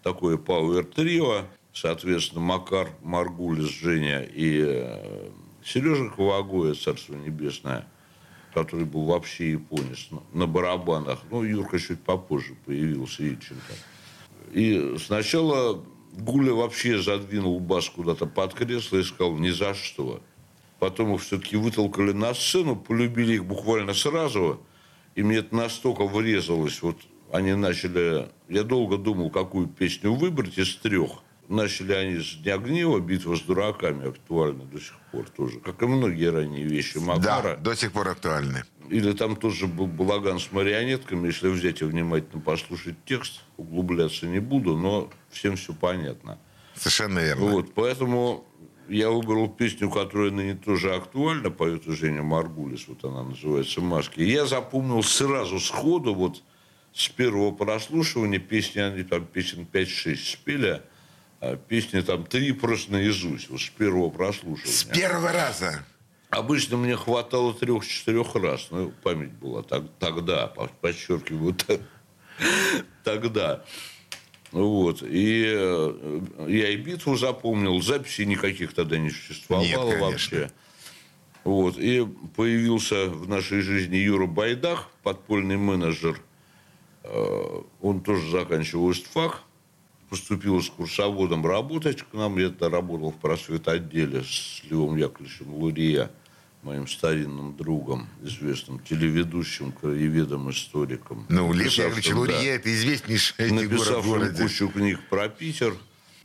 такое 0.02 0.38
пауэр-трио. 0.38 1.44
соответственно, 1.74 2.40
Макар 2.40 2.88
Маргулис, 3.02 3.68
Женя 3.68 4.22
и 4.22 4.64
э, 4.66 5.28
Сережа 5.62 6.08
Ковагоя, 6.08 6.72
Царство 6.72 7.16
Небесное, 7.16 7.84
который 8.54 8.84
был 8.84 9.04
вообще 9.04 9.52
японец, 9.52 10.08
на- 10.10 10.22
на 10.32 10.46
барабанах. 10.46 11.20
Ну, 11.30 11.42
Юрка 11.42 11.78
чуть 11.78 12.00
попозже 12.02 12.54
появился, 12.66 13.22
Ильченко. 13.22 13.72
И 14.52 14.96
сначала 14.98 15.84
Гуля 16.12 16.52
вообще 16.52 17.00
задвинул 17.00 17.60
бас 17.60 17.88
куда-то 17.88 18.26
под 18.26 18.54
кресло 18.54 18.98
и 18.98 19.02
сказал 19.02 19.36
«ни 19.36 19.50
за 19.50 19.74
что». 19.74 20.20
Потом 20.78 21.14
их 21.14 21.20
все-таки 21.20 21.56
вытолкали 21.56 22.12
на 22.12 22.32
сцену, 22.34 22.74
полюбили 22.74 23.34
их 23.34 23.44
буквально 23.44 23.92
сразу. 23.92 24.60
И 25.14 25.22
мне 25.22 25.36
это 25.36 25.54
настолько 25.54 26.06
врезалось. 26.06 26.80
Вот 26.80 26.96
они 27.30 27.52
начали... 27.52 28.28
Я 28.48 28.62
долго 28.62 28.96
думал, 28.96 29.30
какую 29.30 29.66
песню 29.68 30.14
выбрать 30.14 30.56
из 30.56 30.74
трех. 30.76 31.22
Начали 31.50 31.92
они 31.94 32.22
с 32.22 32.36
«Дня 32.36 32.58
гнева», 32.58 33.00
«Битва 33.00 33.34
с 33.34 33.40
дураками» 33.40 34.08
актуальны 34.08 34.66
до 34.66 34.78
сих 34.78 34.96
пор 35.10 35.28
тоже. 35.30 35.58
Как 35.58 35.82
и 35.82 35.86
многие 35.86 36.30
ранние 36.30 36.62
вещи 36.62 37.00
Да, 37.00 37.04
Макара. 37.04 37.56
до 37.56 37.74
сих 37.74 37.90
пор 37.90 38.06
актуальны. 38.06 38.62
Или 38.88 39.10
там 39.14 39.34
тоже 39.34 39.66
был 39.66 39.88
балаган 39.88 40.38
с 40.38 40.52
марионетками. 40.52 41.26
Если 41.26 41.48
взять 41.48 41.82
и 41.82 41.84
внимательно 41.84 42.40
послушать 42.40 42.94
текст, 43.04 43.40
углубляться 43.56 44.26
не 44.26 44.38
буду, 44.38 44.76
но 44.76 45.10
всем 45.28 45.56
все 45.56 45.72
понятно. 45.74 46.38
Совершенно 46.76 47.18
верно. 47.18 47.46
Вот, 47.46 47.74
поэтому 47.74 48.44
я 48.88 49.10
выбрал 49.10 49.48
песню, 49.48 49.90
которая 49.90 50.30
ныне 50.30 50.54
тоже 50.54 50.94
актуальна, 50.94 51.50
поет 51.50 51.82
Женя 51.84 52.22
Маргулис, 52.22 52.86
вот 52.86 53.04
она 53.04 53.24
называется 53.24 53.80
«Маски». 53.80 54.20
Я 54.20 54.46
запомнил 54.46 55.02
сразу, 55.02 55.58
сходу, 55.58 56.14
вот 56.14 56.44
с 56.92 57.08
первого 57.08 57.50
прослушивания 57.50 58.38
песни, 58.38 58.78
они 58.78 59.02
там 59.02 59.26
песен 59.26 59.66
5-6 59.72 60.14
спели, 60.16 60.82
песни 61.68 62.00
там 62.00 62.24
три 62.24 62.52
просто 62.52 62.92
наизусть, 62.92 63.48
вот 63.48 63.60
с 63.60 63.68
первого 63.70 64.10
прослушивания. 64.10 64.72
С 64.72 64.84
первого 64.84 65.32
раза. 65.32 65.84
Обычно 66.28 66.76
мне 66.76 66.96
хватало 66.96 67.54
трех-четырех 67.54 68.34
раз. 68.36 68.68
Ну, 68.70 68.92
память 69.02 69.32
была 69.32 69.62
так- 69.62 69.90
тогда, 69.98 70.46
по- 70.46 70.68
подчеркиваю, 70.80 71.56
тогда. 73.04 73.64
Вот. 74.52 75.02
И 75.02 75.44
э, 75.46 76.20
я 76.48 76.68
и 76.70 76.76
битву 76.76 77.16
запомнил, 77.16 77.80
записей 77.80 78.26
никаких 78.26 78.74
тогда 78.74 78.98
не 78.98 79.10
существовало 79.10 79.64
Нет, 79.64 79.76
конечно. 79.80 80.00
вообще. 80.06 80.50
Вот. 81.44 81.78
И 81.78 82.06
появился 82.36 83.06
в 83.06 83.28
нашей 83.28 83.60
жизни 83.62 83.96
Юра 83.96 84.26
Байдах, 84.26 84.88
подпольный 85.02 85.56
менеджер. 85.56 86.20
Э, 87.04 87.62
Он 87.80 88.00
тоже 88.02 88.28
заканчивал 88.30 88.90
ИСТФАК, 88.92 89.42
поступил 90.10 90.60
с 90.60 90.68
курсоводом 90.68 91.46
работать 91.46 92.02
к 92.02 92.12
нам. 92.12 92.36
Я 92.36 92.48
тогда 92.50 92.68
работал 92.68 93.12
в 93.12 93.16
просветотделе 93.16 94.22
с 94.22 94.62
Львом 94.68 94.96
Яковлевичем 94.96 95.54
Лурия, 95.54 96.10
моим 96.62 96.86
старинным 96.88 97.56
другом, 97.56 98.08
известным 98.22 98.80
телеведущим, 98.80 99.72
краеведом, 99.72 100.50
историком. 100.50 101.24
Ну, 101.28 101.52
Лев 101.52 101.64
Написавшим, 101.64 101.84
Яковлевич 101.86 102.14
Лурье, 102.14 102.50
это 102.56 102.74
известнейшая 102.74 103.48
фигура 103.48 103.60
в 103.60 103.70
написавшим 103.70 104.10
городе. 104.10 104.42
кучу 104.42 104.68
книг 104.68 105.00
про 105.08 105.28
Питер. 105.28 105.74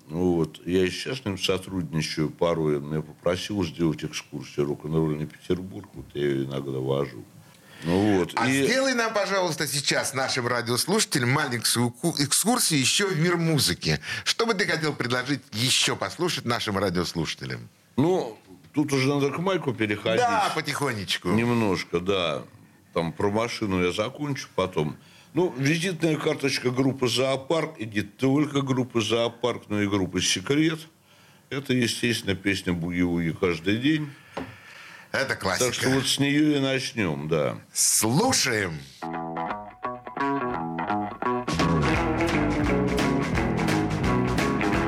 Вот. 0.09 0.61
Я 0.65 0.83
и 0.83 0.89
сейчас 0.89 1.19
с 1.19 1.25
ним 1.25 1.37
сотрудничаю 1.37 2.29
порой. 2.29 2.77
Он 2.77 2.89
меня 2.89 3.01
попросил 3.01 3.63
сделать 3.63 4.03
экскурсию 4.03 4.65
рок-н-ролльный 4.65 5.27
Петербург. 5.27 5.87
Вот 5.93 6.05
я 6.13 6.23
ее 6.23 6.45
иногда 6.45 6.79
вожу. 6.79 7.23
Ну 7.83 8.17
вот. 8.17 8.31
А 8.35 8.49
и... 8.49 8.63
сделай 8.63 8.93
нам, 8.93 9.13
пожалуйста, 9.13 9.67
сейчас 9.67 10.13
нашим 10.13 10.47
радиослушателям 10.47 11.29
маленькую 11.31 11.91
ку- 11.91 12.15
экскурсию 12.17 12.79
еще 12.79 13.07
в 13.07 13.19
мир 13.19 13.37
музыки. 13.37 13.99
Что 14.23 14.45
бы 14.45 14.53
ты 14.53 14.65
хотел 14.65 14.93
предложить 14.93 15.41
еще 15.51 15.95
послушать 15.95 16.45
нашим 16.45 16.77
радиослушателям? 16.77 17.69
Ну, 17.97 18.37
тут 18.73 18.91
уже 18.93 19.07
надо 19.07 19.29
к 19.29 19.37
Майку 19.39 19.73
переходить. 19.73 20.19
Да, 20.19 20.51
потихонечку. 20.55 21.29
Немножко, 21.29 21.99
да. 21.99 22.43
Там 22.93 23.11
про 23.11 23.29
машину 23.29 23.83
я 23.83 23.91
закончу 23.91 24.47
потом. 24.55 24.97
Ну, 25.33 25.53
визитная 25.57 26.15
карточка 26.15 26.71
группы 26.71 27.09
«Зоопарк» 27.09 27.77
и 27.77 27.85
не 27.85 28.01
только 28.01 28.61
группы 28.61 29.01
«Зоопарк», 29.01 29.63
но 29.67 29.81
и 29.81 29.87
группы 29.87 30.21
«Секрет». 30.21 30.79
Это, 31.49 31.73
естественно, 31.73 32.35
песня 32.35 32.71
«Буги-вуги» 32.71 33.35
каждый 33.37 33.77
день. 33.77 34.09
Это 35.15 35.35
классика. 35.37 35.65
Так 35.65 35.73
что 35.73 35.89
вот 35.91 36.05
с 36.05 36.19
нее 36.19 36.57
и 36.57 36.59
начнем, 36.59 37.29
да. 37.29 37.55
Слушаем. 37.73 38.79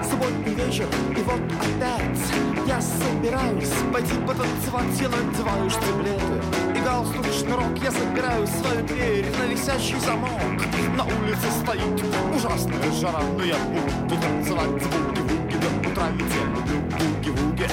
Субботний 0.04 0.54
вечер, 0.54 0.86
и 1.18 1.22
вот 1.22 1.40
опять 1.62 2.20
Я 2.68 2.82
собираюсь 2.82 3.72
пойти 3.94 4.16
потанцевать 4.28 5.00
Я 5.00 5.08
надеваю 5.08 5.70
штиблеты 5.70 6.78
и 6.78 6.84
галстук 6.84 7.26
шнурок 7.28 7.78
Я 7.82 7.92
забираю 7.92 8.46
свою 8.48 8.86
дверь 8.86 9.26
на 9.38 9.46
висящий 9.46 10.00
замок 10.02 10.62
На 10.98 11.06
улице 11.06 11.50
стоит 11.64 12.04
ужасная 12.36 12.92
жара 13.00 13.22
Но 13.38 13.44
я 13.46 13.58
буду 13.60 14.22
танцевать 14.22 14.72
буги-вуги 14.72 15.56
до 15.56 15.90
утра 15.90 16.10
Ведь 16.10 16.36
я 16.36 16.44
люблю 16.44 16.82
буги-вуги 16.98 17.70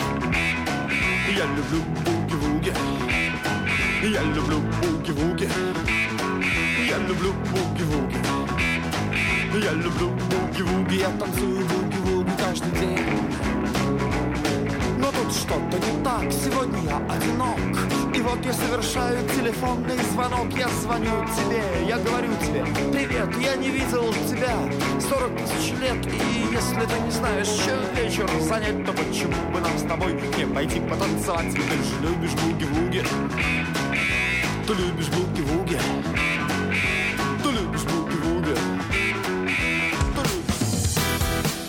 Я 1.37 1.47
люблю 1.47 1.83
буги-вуги 1.83 2.14
Я 4.07 4.23
люблю 4.23 4.61
буги-вуги. 4.83 5.49
Я 6.89 6.99
люблю 6.99 7.33
буги-вуги. 7.51 8.17
Я 9.65 9.73
люблю 9.73 10.11
буги-вуги, 10.31 10.97
я 10.97 11.09
танцую 11.09 11.61
буги-вуги 11.67 12.31
каждый 12.39 12.71
день. 12.81 13.54
Но 15.05 15.13
тут 15.13 15.31
что-то 15.35 15.77
не 15.87 16.03
так, 16.03 16.33
сегодня 16.33 16.79
я 16.85 16.97
одинок. 16.97 17.59
И 18.17 18.23
вот 18.23 18.39
я 18.43 18.55
совершаю 18.55 19.19
телефонный 19.29 19.99
звонок, 20.11 20.51
я 20.57 20.67
звоню 20.81 21.27
тебе, 21.37 21.63
я 21.87 21.99
говорю 21.99 22.31
тебе, 22.41 22.65
привет, 22.91 23.29
я 23.39 23.55
не 23.57 23.69
видел 23.69 24.11
тебя 24.27 24.57
40 25.07 25.37
тысяч 25.37 25.73
лет, 25.79 26.07
и 26.07 26.51
если 26.51 26.87
ты 26.87 27.01
не 27.05 27.11
знаешь, 27.11 27.49
чем 27.49 27.77
вечер 27.95 28.27
занять, 28.41 28.87
то 28.87 28.93
почему 28.93 29.53
бы 29.53 29.61
нам 29.61 29.77
с 29.77 29.83
тобой 29.83 30.15
не 30.39 30.47
пойти 30.47 30.81
потанцевать? 30.81 31.53
Ты 31.53 31.61
же 31.61 32.01
любишь 32.01 32.33
буги-вуги, 32.41 33.05
ты 34.67 34.73
любишь 34.73 35.09
буги-вуги, 35.09 35.79
ты 37.43 37.51
любишь 37.51 37.83
буги-вуги. 37.83 38.57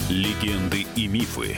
Легенды 0.08 0.86
и 0.96 1.08
мифы 1.10 1.58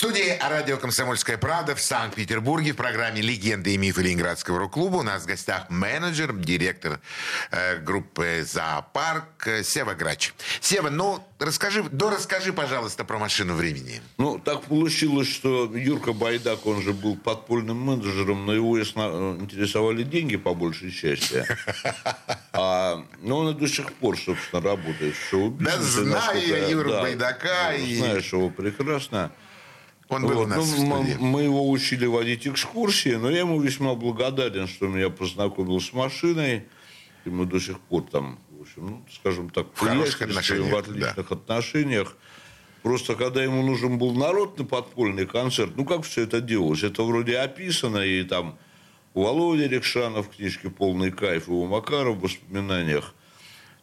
В 0.00 0.02
студии 0.02 0.38
радио 0.40 0.78
«Комсомольская 0.78 1.36
правда» 1.36 1.74
в 1.74 1.80
Санкт-Петербурге 1.82 2.72
в 2.72 2.76
программе 2.76 3.20
«Легенды 3.20 3.74
и 3.74 3.76
мифы 3.76 4.00
Ленинградского 4.00 4.58
рок-клуба». 4.58 4.96
У 4.96 5.02
нас 5.02 5.24
в 5.24 5.26
гостях 5.26 5.68
менеджер, 5.68 6.32
директор 6.32 7.00
э, 7.50 7.76
группы 7.76 8.42
«Зоопарк» 8.46 9.46
э, 9.46 9.62
Сева 9.62 9.92
Грач. 9.92 10.32
Сева, 10.62 10.88
ну, 10.88 11.22
расскажи, 11.38 11.82
да 11.92 12.08
расскажи, 12.10 12.54
пожалуйста, 12.54 13.04
про 13.04 13.18
«Машину 13.18 13.52
времени». 13.52 14.00
Ну, 14.16 14.38
так 14.38 14.62
получилось, 14.62 15.28
что 15.28 15.70
Юрка 15.76 16.14
Байдак, 16.14 16.64
он 16.64 16.80
же 16.80 16.94
был 16.94 17.18
подпольным 17.18 17.76
менеджером, 17.76 18.46
но 18.46 18.54
его 18.54 18.78
ясно- 18.78 19.36
интересовали 19.38 20.02
деньги 20.02 20.36
по 20.36 20.54
большей 20.54 20.92
части. 20.92 21.44
А, 22.52 23.04
но 23.20 23.38
он 23.38 23.54
и 23.54 23.58
до 23.58 23.68
сих 23.68 23.92
пор, 23.92 24.18
собственно, 24.18 24.60
работает 24.60 25.14
в 25.14 25.28
шоу-бизнесе. 25.28 26.04
Да 26.04 26.20
знаю 26.20 26.46
я 26.46 26.68
Юру 26.68 26.90
да, 26.90 27.02
Байдака 27.02 27.74
и- 27.74 27.96
Знаешь 27.96 28.32
его 28.32 28.50
прекрасно. 28.50 29.30
Он 30.10 30.22
был 30.22 30.30
у 30.30 30.34
Вот, 30.40 30.48
нас 30.48 30.64
в 30.64 30.84
ну, 30.84 31.04
мы 31.20 31.42
его 31.42 31.70
учили 31.70 32.04
водить 32.04 32.46
экскурсии, 32.46 33.14
но 33.14 33.30
я 33.30 33.40
ему 33.40 33.60
весьма 33.60 33.94
благодарен, 33.94 34.66
что 34.66 34.88
меня 34.88 35.08
познакомил 35.08 35.80
с 35.80 35.92
машиной. 35.92 36.64
И 37.24 37.30
мы 37.30 37.46
до 37.46 37.60
сих 37.60 37.78
пор 37.78 38.02
там, 38.10 38.38
в 38.50 38.62
общем, 38.62 38.86
ну, 38.86 39.04
скажем 39.12 39.50
так, 39.50 39.66
В 39.72 39.78
хороших 39.78 40.22
отношениях, 40.22 40.72
в 40.72 40.76
отличных 40.76 41.32
отношениях. 41.32 42.16
Просто 42.82 43.14
когда 43.14 43.42
ему 43.42 43.62
нужен 43.62 43.98
был 43.98 44.12
народ 44.12 44.58
на 44.58 44.64
подпольный 44.64 45.26
концерт, 45.26 45.72
ну 45.76 45.84
как 45.84 46.02
все 46.02 46.22
это 46.22 46.40
делалось? 46.40 46.82
Это 46.82 47.02
вроде 47.02 47.38
описано, 47.38 47.98
и 47.98 48.24
там 48.24 48.58
у 49.14 49.22
Володи 49.22 49.68
Рекшана 49.68 50.22
в 50.22 50.30
книжке 50.30 50.70
«Полный 50.70 51.10
кайф», 51.12 51.48
и 51.48 51.50
у 51.52 51.66
Макара 51.66 52.10
в 52.10 52.20
воспоминаниях. 52.20 53.14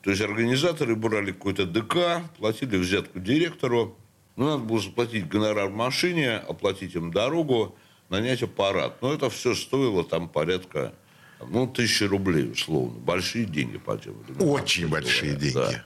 То 0.02 0.10
есть 0.10 0.22
организаторы 0.22 0.96
брали 0.96 1.32
какой-то 1.32 1.66
ДК, 1.66 2.22
платили 2.38 2.78
взятку 2.78 3.20
директору. 3.20 3.98
Ну, 4.38 4.46
надо 4.46 4.64
было 4.64 4.80
заплатить 4.80 5.28
гонорар 5.28 5.70
машине, 5.70 6.38
оплатить 6.38 6.96
им 6.96 7.12
дорогу. 7.12 7.76
нанять 8.10 8.42
аппарат. 8.42 9.02
Но 9.02 9.14
это 9.14 9.30
все 9.30 9.54
стоило 9.54 10.02
там 10.02 10.30
порядка, 10.30 10.94
ну, 11.46 11.68
тысячи 11.68 12.04
рублей, 12.06 12.52
условно. 12.52 12.98
Большие 13.00 13.44
деньги 13.44 13.78
по 13.78 13.98
тем 13.98 14.16
Очень 14.40 14.88
говоря. 14.88 15.02
большие 15.04 15.36
деньги. 15.36 15.54
Да. 15.56 15.86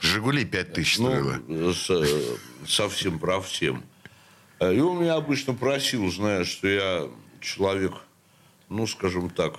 «Жигули» 0.00 0.44
5 0.44 0.72
тысяч 0.72 0.98
Ну, 0.98 1.10
стоило. 1.72 2.04
э, 2.04 2.36
совсем 2.66 3.18
про 3.20 3.40
всем. 3.40 3.84
Э, 4.58 4.74
И 4.74 4.80
он 4.80 4.98
меня 5.00 5.14
обычно 5.14 5.54
просил, 5.54 6.10
зная, 6.10 6.44
что 6.44 6.66
я 6.66 7.06
человек, 7.40 7.92
ну, 8.68 8.86
скажем 8.88 9.30
так, 9.30 9.56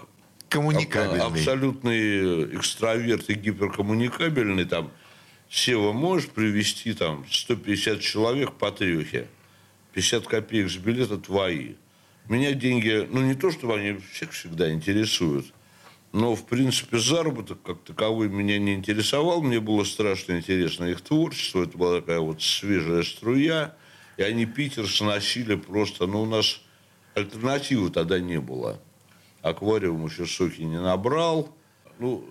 Коммуникабельный. 0.50 1.22
аб- 1.24 1.32
абсолютный 1.34 2.56
экстраверт 2.58 3.30
и 3.30 3.36
гиперкоммуникабельный, 3.36 4.66
там, 4.66 4.92
Сева, 5.52 5.92
можешь 5.92 6.30
привести 6.30 6.94
там 6.94 7.26
150 7.30 8.00
человек 8.00 8.54
по 8.54 8.72
трехе? 8.72 9.28
50 9.92 10.26
копеек 10.26 10.72
с 10.72 10.78
билета 10.78 11.18
твои. 11.18 11.74
Меня 12.30 12.54
деньги, 12.54 13.06
ну 13.12 13.20
не 13.20 13.36
то, 13.36 13.52
чтобы 13.52 13.76
они 13.76 14.00
всех 14.14 14.32
всегда 14.32 14.72
интересуют, 14.72 15.54
но, 16.14 16.36
в 16.36 16.46
принципе, 16.46 17.00
заработок 17.00 17.62
как 17.64 17.84
таковой 17.84 18.30
меня 18.30 18.60
не 18.60 18.76
интересовал. 18.76 19.42
Мне 19.42 19.60
было 19.60 19.84
страшно 19.84 20.38
интересно 20.38 20.86
их 20.86 21.02
творчество. 21.02 21.64
Это 21.64 21.78
была 21.78 22.00
такая 22.00 22.22
вот 22.22 22.42
свежая 22.42 23.04
струя. 23.04 23.76
И 24.16 24.24
они 24.24 24.46
Питер 24.46 24.88
сносили 24.88 25.56
просто... 25.56 26.08
Ну, 26.08 26.22
у 26.22 26.26
нас 26.26 26.62
альтернативы 27.14 27.90
тогда 27.90 28.20
не 28.20 28.40
было. 28.40 28.82
Аквариум 29.42 30.06
еще 30.06 30.26
соки 30.26 30.62
не 30.62 30.80
набрал. 30.80 31.54
Ну, 32.02 32.26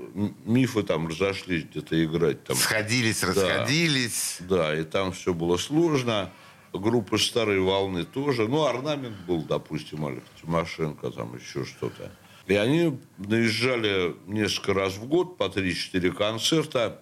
мифы 0.46 0.82
там 0.82 1.06
разошлись 1.06 1.62
где-то 1.62 2.04
играть. 2.04 2.42
Там, 2.42 2.56
Сходились, 2.56 3.22
расходились. 3.22 4.38
да, 4.40 4.76
и 4.76 4.82
там 4.82 5.12
все 5.12 5.32
было 5.32 5.58
сложно. 5.58 6.32
Группы 6.72 7.18
старой 7.18 7.60
волны 7.60 8.04
тоже. 8.04 8.48
Ну, 8.48 8.64
орнамент 8.64 9.16
был, 9.28 9.42
допустим, 9.42 10.06
Олег 10.06 10.24
Тимошенко, 10.42 11.12
там 11.12 11.36
еще 11.36 11.64
что-то. 11.64 12.10
И 12.48 12.54
они 12.54 12.98
наезжали 13.18 14.16
несколько 14.26 14.74
раз 14.74 14.94
в 14.96 15.06
год 15.06 15.36
по 15.36 15.44
3-4 15.44 16.10
концерта. 16.14 17.00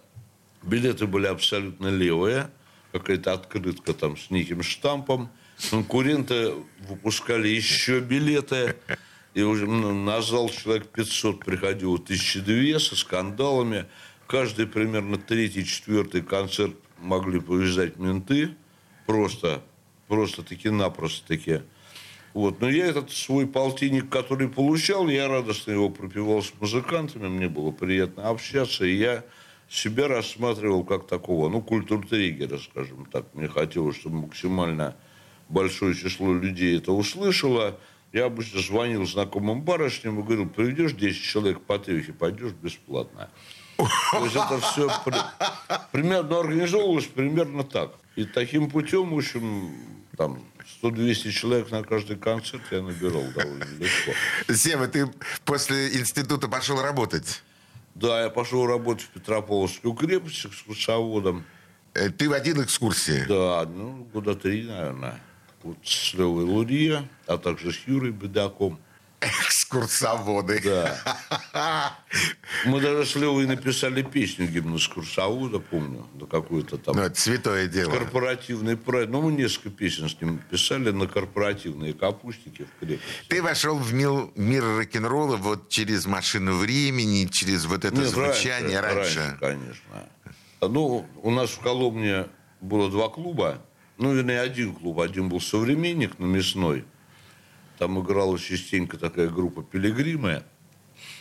Билеты 0.63 1.07
были 1.07 1.27
абсолютно 1.27 1.89
левые. 1.89 2.51
Какая-то 2.93 3.33
открытка 3.33 3.95
там 3.95 4.19
с 4.19 4.29
неким 4.29 4.63
штампом. 4.63 5.31
Конкуренты 5.71 6.53
выпускали 6.87 7.49
еще 7.49 8.01
билеты. 8.01 8.77
И 9.35 9.43
уже 9.43 9.67
на 9.67 10.21
зал 10.23 10.49
человек 10.49 10.89
500 10.89 11.45
приходило, 11.45 11.99
тысячи 11.99 12.41
две 12.41 12.79
со 12.79 12.97
скандалами. 12.97 13.87
Каждый 14.27 14.67
примерно 14.67 15.17
третий, 15.17 15.65
четвертый 15.65 16.23
концерт 16.23 16.75
могли 16.99 17.41
повязать 17.41 17.99
менты. 17.99 18.57
Просто, 19.07 19.63
просто 20.07 20.43
таки 20.43 20.71
напросто 20.71 21.29
таки. 21.29 21.61
Вот. 22.35 22.61
Но 22.61 22.69
я 22.69 22.87
этот 22.87 23.11
свой 23.11 23.47
полтинник, 23.47 24.09
который 24.09 24.49
получал, 24.49 25.09
я 25.09 25.29
радостно 25.29 25.73
его 25.73 25.89
пропивал 25.89 26.43
с 26.43 26.53
музыкантами, 26.61 27.29
мне 27.29 27.49
было 27.49 27.71
приятно 27.71 28.29
общаться, 28.29 28.85
и 28.85 28.95
я 28.95 29.25
себя 29.69 30.09
рассматривал 30.09 30.85
как 30.85 31.07
такого, 31.07 31.49
ну, 31.49 31.61
культуртрегера, 31.61 32.59
скажем 32.59 33.07
так. 33.07 33.27
Мне 33.35 33.49
хотелось, 33.49 33.97
чтобы 33.97 34.23
максимально 34.23 34.97
большое 35.49 35.95
число 35.95 36.33
людей 36.35 36.79
это 36.79 36.93
услышало. 36.93 37.79
Я 38.13 38.25
обычно 38.27 38.61
звонил 38.61 39.07
знакомым 39.07 39.63
барышням 39.63 40.19
и 40.21 40.23
говорил, 40.23 40.49
приведешь 40.49 40.93
10 40.93 41.23
человек 41.23 41.61
по 41.61 41.79
трехе, 41.79 42.13
пойдешь 42.13 42.53
бесплатно. 42.53 43.29
То 43.77 44.25
есть 44.25 44.35
это 44.35 44.59
все 44.61 44.91
примерно 45.93 46.41
организовывалось 46.41 47.07
примерно 47.07 47.65
так. 47.65 47.93
И 48.17 48.25
таким 48.25 48.71
путем, 48.71 49.11
в 49.11 49.19
общем, 49.19 49.73
там 50.17 50.43
100-200 50.83 51.31
человек 51.31 51.71
на 51.71 51.83
каждый 51.85 52.17
концерт 52.17 52.63
я 52.71 52.83
набирал 52.83 53.23
довольно 53.37 53.65
легко. 53.79 54.13
Сева, 54.53 54.89
ты 54.89 55.09
после 55.45 55.97
института 55.97 56.49
пошел 56.49 56.81
работать. 56.83 57.43
Да, 57.95 58.23
я 58.23 58.31
пошел 58.31 58.67
работать 58.67 59.05
в 59.05 59.09
Петропавловскую 59.11 59.95
крепость 59.95 60.47
экскурсоводом. 60.47 61.45
Э, 61.95 62.11
Ты 62.11 62.29
в 62.29 62.33
один 62.33 62.63
экскурсии. 62.63 63.25
Да, 63.29 63.65
ну, 63.67 64.09
года 64.13 64.35
три, 64.35 64.63
наверное. 64.65 65.21
Вот 65.63 65.79
с 65.85 66.15
Левой 66.15 66.45
Лурье, 66.45 67.09
а 67.27 67.37
также 67.39 67.73
с 67.73 67.79
Юрой 67.87 68.13
Бедаком. 68.13 68.79
Экскурсоводы. 69.21 70.61
Да. 70.63 71.99
Мы 72.65 72.81
даже 72.81 73.05
с 73.05 73.17
Левой 73.17 73.47
написали 73.47 74.03
песню 74.03 74.47
гимн 74.47 74.77
экскурсовода, 74.77 75.59
помню, 75.59 76.07
да 76.15 76.27
какую-то 76.27 76.79
там. 76.79 76.95
Ну, 76.95 77.03
это 77.03 77.21
святое 77.21 77.67
дело. 77.67 77.91
Корпоративный 77.91 78.77
проект. 78.77 79.11
Ну, 79.11 79.23
мы 79.23 79.33
несколько 79.33 79.71
песен 79.71 80.09
с 80.09 80.21
ним 80.21 80.39
писали 80.39 80.91
на 80.91 81.09
корпоративные 81.09 81.95
капустики 81.95 82.65
в 82.65 82.79
крепости. 82.79 83.09
Ты 83.29 83.43
вошел 83.43 83.77
в 83.77 83.93
мил- 83.93 84.33
мир 84.37 84.63
рок-н-ролла 84.65 85.37
вот 85.37 85.69
через 85.69 86.07
машину 86.07 86.57
времени, 86.57 87.27
через 87.27 87.65
вот 87.67 87.85
это 87.85 87.97
Нет, 87.97 88.09
звучание 88.09 88.79
раньше. 88.81 89.37
конечно. 89.41 90.09
Ну, 90.61 91.07
у 91.23 91.31
нас 91.33 91.51
в 91.51 91.59
Коломне 91.59 92.27
было 92.61 92.89
два 92.91 93.09
клуба. 93.09 93.65
Ну, 93.99 94.15
вернее, 94.15 94.41
один 94.41 94.75
клуб. 94.75 95.01
Один 95.01 95.29
был 95.29 95.41
«Современник» 95.41 96.19
на 96.19 96.25
Мясной. 96.25 96.85
Там 97.79 98.01
играла 98.01 98.39
частенько 98.39 98.97
такая 98.97 99.29
группа 99.29 99.63
«Пилигримы», 99.63 100.43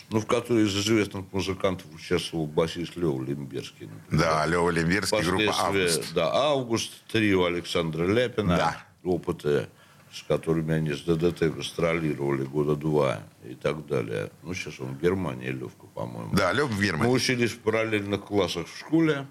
ну, 0.09 0.21
в 0.21 0.25
которой 0.25 0.65
из 0.65 0.75
известных 0.75 1.25
музыкантов 1.34 1.86
участвовал 1.93 2.45
басист 2.47 2.95
Лева 2.95 3.21
Лимберский. 3.23 3.88
например. 3.88 4.23
Да, 4.23 4.45
Лева 4.45 4.69
Лемберский, 4.69 5.21
группа 5.23 5.53
«Август». 5.59 6.13
Да, 6.13 6.32
Август, 6.34 6.91
трио 7.11 7.45
Александра 7.45 8.05
Ляпина. 8.05 8.55
Да. 8.57 8.78
Опыты, 9.03 9.67
с 10.11 10.23
которыми 10.23 10.73
они 10.73 10.93
с 10.93 11.01
ДДТ 11.01 11.53
гастролировали 11.55 12.43
года 12.45 12.75
два 12.75 13.21
и 13.43 13.53
так 13.55 13.86
далее. 13.88 14.32
Ну, 14.43 14.53
сейчас 14.53 14.80
он 14.80 14.95
в 14.95 15.01
Германии, 15.01 15.49
Левка, 15.49 15.86
по-моему. 15.93 16.34
Да, 16.34 16.51
Лев 16.53 16.69
в 16.69 16.78
Мы 16.78 16.86
Германии. 16.86 17.13
учились 17.13 17.51
в 17.51 17.59
параллельных 17.59 18.23
классах 18.23 18.67
в 18.67 18.78
школе. 18.78 19.28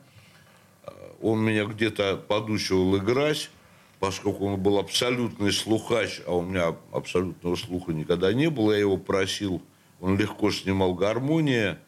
Он 1.27 1.41
меня 1.41 1.65
где-то 1.65 2.19
подучивал 2.19 2.99
играть, 2.99 3.51
поскольку 3.99 4.47
он 4.47 4.61
был 4.61 4.79
абсолютный 4.79 5.53
слухач, 5.53 6.21
а 6.25 6.37
у 6.37 6.43
меня 6.43 6.77
абсолютного 6.93 7.57
слуха 7.57 7.93
никогда 7.93 8.33
не 8.33 8.49
было. 8.49 8.71
Я 8.71 8.79
его 8.79 8.97
просил, 8.97 9.61
он 10.01 10.17
легко 10.17 10.53
снимал 10.53 10.95
гармонии 10.95 11.79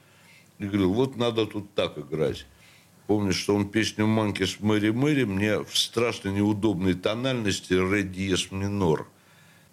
и 0.59 0.64
говорил, 0.64 0.93
вот 0.93 1.16
надо 1.16 1.47
тут 1.47 1.72
так 1.74 1.97
играть. 1.99 2.47
Помню, 3.07 3.32
что 3.32 3.55
он 3.55 3.68
песню 3.68 4.09
«Манки 4.09 4.45
с 4.45 4.59
Мэри 4.59 4.91
Мэри» 4.91 5.22
мне 5.22 5.62
в 5.62 5.78
страшно 5.78 6.30
неудобной 6.30 6.95
тональности 6.95 7.74
ре 7.74 8.03
диез 8.03 8.51
минор. 8.51 9.07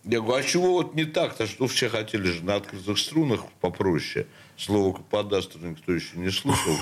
Я 0.03 0.21
говорю, 0.21 0.45
а 0.45 0.47
чего 0.47 0.73
вот 0.73 0.93
не 0.93 1.05
так-то, 1.05 1.47
что 1.47 1.65
все 1.65 1.89
хотели 1.89 2.27
же 2.27 2.45
на 2.45 2.57
открытых 2.57 2.99
струнах 2.99 3.45
попроще. 3.61 4.27
Слово 4.57 4.97
каподастр 4.97 5.57
никто 5.63 5.91
еще 5.91 6.17
не 6.17 6.29
слышал. 6.29 6.77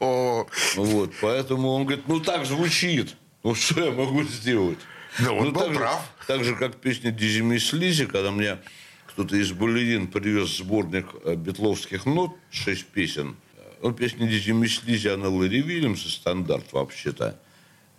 Вот, 0.76 1.12
поэтому 1.20 1.70
он 1.70 1.84
говорит, 1.84 2.08
ну 2.08 2.20
так 2.20 2.46
звучит. 2.46 3.16
Ну 3.42 3.54
что 3.54 3.84
я 3.84 3.92
могу 3.92 4.22
сделать? 4.24 4.78
Ну, 5.20 5.36
он 5.36 5.52
был 5.52 5.62
так 5.62 5.72
же- 5.72 5.78
прав. 5.78 6.14
так 6.26 6.44
же, 6.44 6.54
как 6.54 6.76
песня 6.76 7.10
Дизими 7.10 7.58
Слизи, 7.58 8.06
когда 8.06 8.30
мне 8.30 8.58
кто-то 9.06 9.36
из 9.36 9.52
балерин 9.52 10.06
привез 10.06 10.58
сборник 10.58 11.06
э, 11.24 11.34
битловских 11.34 12.06
нот, 12.06 12.32
шесть 12.50 12.86
песен. 12.86 13.36
Ну, 13.82 13.92
песня 13.92 14.26
Дизими 14.28 14.66
Слизи, 14.66 15.08
она 15.08 15.28
Лэри 15.28 15.60
Вильямса, 15.60 16.08
стандарт 16.08 16.72
вообще-то. 16.72 17.40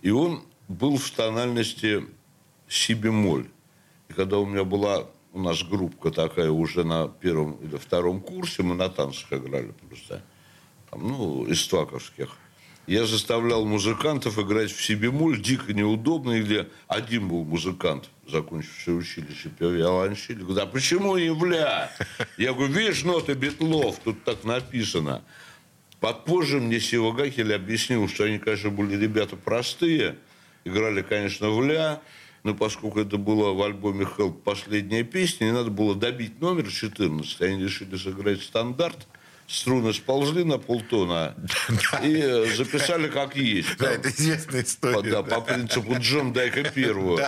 И 0.02 0.10
он 0.10 0.44
был 0.68 0.96
в 0.96 1.10
тональности 1.10 2.04
си 2.68 2.94
бемоль. 2.94 3.46
И 4.08 4.12
когда 4.12 4.38
у 4.38 4.46
меня 4.46 4.64
была 4.64 5.06
у 5.32 5.40
нас 5.40 5.62
группка 5.62 6.10
такая 6.10 6.50
уже 6.50 6.84
на 6.84 7.08
первом 7.08 7.52
или 7.62 7.76
втором 7.76 8.20
курсе, 8.20 8.62
мы 8.62 8.74
на 8.74 8.88
танцах 8.88 9.32
играли 9.32 9.72
просто, 9.88 10.22
там, 10.90 11.06
ну, 11.06 11.46
из 11.46 11.66
тваковских. 11.68 12.36
Я 12.90 13.06
заставлял 13.06 13.64
музыкантов 13.64 14.36
играть 14.40 14.72
в 14.72 14.84
си 14.84 14.96
бемоль, 14.96 15.40
дико 15.40 15.72
неудобно, 15.72 16.40
где 16.40 16.66
один 16.88 17.28
был 17.28 17.44
музыкант, 17.44 18.10
закончивший 18.26 18.98
училище 18.98 19.48
пел 19.48 19.70
виолончель. 19.70 20.40
Говорит, 20.40 20.58
а 20.58 20.66
почему 20.66 21.16
не 21.16 21.32
в 21.32 21.44
ля? 21.44 21.92
Я 22.36 22.52
говорю, 22.52 22.72
видишь 22.72 23.04
ноты 23.04 23.34
Бетлов, 23.34 24.00
тут 24.02 24.24
так 24.24 24.42
написано. 24.42 25.22
Попозже 26.00 26.58
мне 26.58 26.80
Сева 26.80 27.12
Гакель 27.12 27.54
объяснил, 27.54 28.08
что 28.08 28.24
они, 28.24 28.40
конечно, 28.40 28.70
были 28.70 28.96
ребята 28.96 29.36
простые, 29.36 30.16
играли, 30.64 31.02
конечно, 31.02 31.50
в 31.50 31.64
ля, 31.64 32.02
но 32.42 32.56
поскольку 32.56 32.98
это 32.98 33.18
было 33.18 33.52
в 33.52 33.62
альбоме 33.62 34.04
«Help» 34.18 34.42
последняя 34.42 35.04
песня, 35.04 35.50
и 35.50 35.52
надо 35.52 35.70
было 35.70 35.94
добить 35.94 36.40
номер 36.40 36.68
14, 36.68 37.40
они 37.42 37.62
решили 37.62 37.96
сыграть 37.96 38.42
стандарт, 38.42 39.06
струны 39.50 39.92
сползли 39.92 40.44
на 40.44 40.58
полтона 40.58 41.34
и 42.02 42.14
э, 42.16 42.46
записали 42.54 43.08
как 43.08 43.36
есть. 43.36 43.76
да, 43.78 43.92
это 43.92 44.08
известная 44.08 44.62
история. 44.62 45.22
по 45.22 45.40
принципу 45.40 45.96
Джон 45.98 46.32
дай-ка 46.32 46.70
первую. 46.70 47.18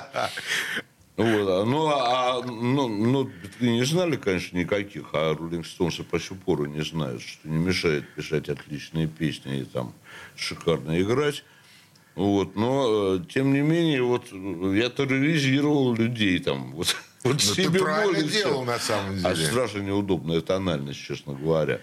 Вот, 1.15 1.49
а, 1.49 1.65
ну, 1.65 1.89
а, 1.89 2.43
ну, 2.43 2.89
ну, 2.89 3.31
вы 3.61 3.69
не 3.69 3.85
знали, 3.85 4.17
конечно, 4.17 4.57
никаких, 4.57 5.11
а 5.13 5.35
Роллинг 5.35 5.67
Стоунсы 5.67 6.05
по 6.05 6.19
сю 6.19 6.37
пору 6.37 6.65
не 6.65 6.83
знают, 6.83 7.21
что 7.21 7.49
не 7.49 7.59
мешает 7.59 8.09
писать 8.15 8.49
отличные 8.49 9.09
песни 9.09 9.61
и 9.61 9.65
там 9.65 9.93
шикарно 10.37 11.01
играть. 11.01 11.45
Вот, 12.15 12.57
но, 12.57 13.17
э, 13.17 13.21
тем 13.29 13.53
не 13.53 13.61
менее, 13.61 14.03
вот 14.03 14.27
э, 14.33 14.75
я 14.77 14.89
терроризировал 14.89 15.95
людей 15.95 16.39
там. 16.39 16.73
Вот, 16.73 16.97
вот 17.25 17.33
Ну, 17.35 17.39
ты 17.39 17.63
себе 17.65 17.79
правильно 17.81 18.19
молишься. 18.19 18.39
делал, 18.39 18.65
на 18.65 18.79
самом 18.79 19.25
А 19.25 19.35
деле. 19.35 19.47
страшно 19.47 19.79
неудобная 19.79 20.41
тональность, 20.41 21.01
честно 21.01 21.35
говоря. 21.35 21.81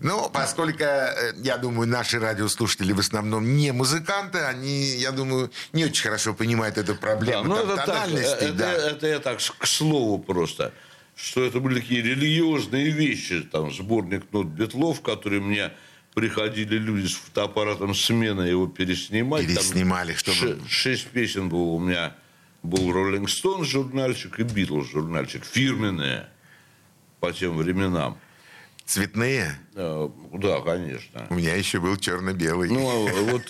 Ну, 0.00 0.28
поскольку, 0.30 0.82
э, 0.82 1.32
я 1.44 1.58
думаю, 1.58 1.88
наши 1.88 2.18
радиослушатели 2.18 2.92
в 2.92 2.98
основном 2.98 3.56
не 3.56 3.72
музыканты, 3.72 4.38
они, 4.40 4.96
я 4.96 5.12
думаю, 5.12 5.50
не 5.72 5.84
очень 5.84 6.02
хорошо 6.02 6.34
понимают 6.34 6.76
эту 6.76 6.94
Да, 6.94 6.98
проблему 7.00 7.44
ну 7.44 7.54
там, 7.56 7.66
это 7.66 7.76
так, 7.76 7.86
тональностей. 7.86 8.46
это, 8.46 8.52
да. 8.54 8.72
это 8.72 9.06
я 9.06 9.18
так 9.20 9.38
к 9.58 9.66
слову 9.66 10.18
просто, 10.18 10.72
что 11.14 11.44
это 11.44 11.60
были 11.60 11.78
такие 11.80 12.02
религиозные 12.02 12.90
вещи, 12.90 13.42
там 13.42 13.72
сборник 13.72 14.24
нот 14.32 14.46
Бетлов, 14.46 15.02
которые 15.02 15.40
мне 15.40 15.70
приходили 16.14 16.78
люди 16.78 17.06
с 17.06 17.14
фотоаппаратом 17.14 17.94
смена 17.94 18.42
его 18.42 18.66
переснимать. 18.66 19.46
Там 19.46 19.54
Переснимали, 19.54 20.14
чтобы- 20.14 20.36
ше- 20.36 20.58
шесть 20.68 21.06
песен 21.08 21.48
было 21.48 21.62
у 21.62 21.78
меня. 21.78 22.12
Был 22.62 22.92
Роллинг 22.92 23.28
Стоун 23.28 23.64
журнальчик 23.64 24.38
и 24.38 24.44
Битлз 24.44 24.90
журнальчик. 24.90 25.44
Фирменные 25.44 26.28
по 27.20 27.32
тем 27.32 27.56
временам. 27.56 28.18
Цветные? 28.84 29.58
Э, 29.74 30.08
Да, 30.34 30.60
конечно. 30.60 31.26
У 31.30 31.34
меня 31.34 31.54
еще 31.56 31.80
был 31.80 31.96
черно-белый. 31.96 32.68
Ну, 32.68 32.88
а 32.88 33.22
вот 33.32 33.42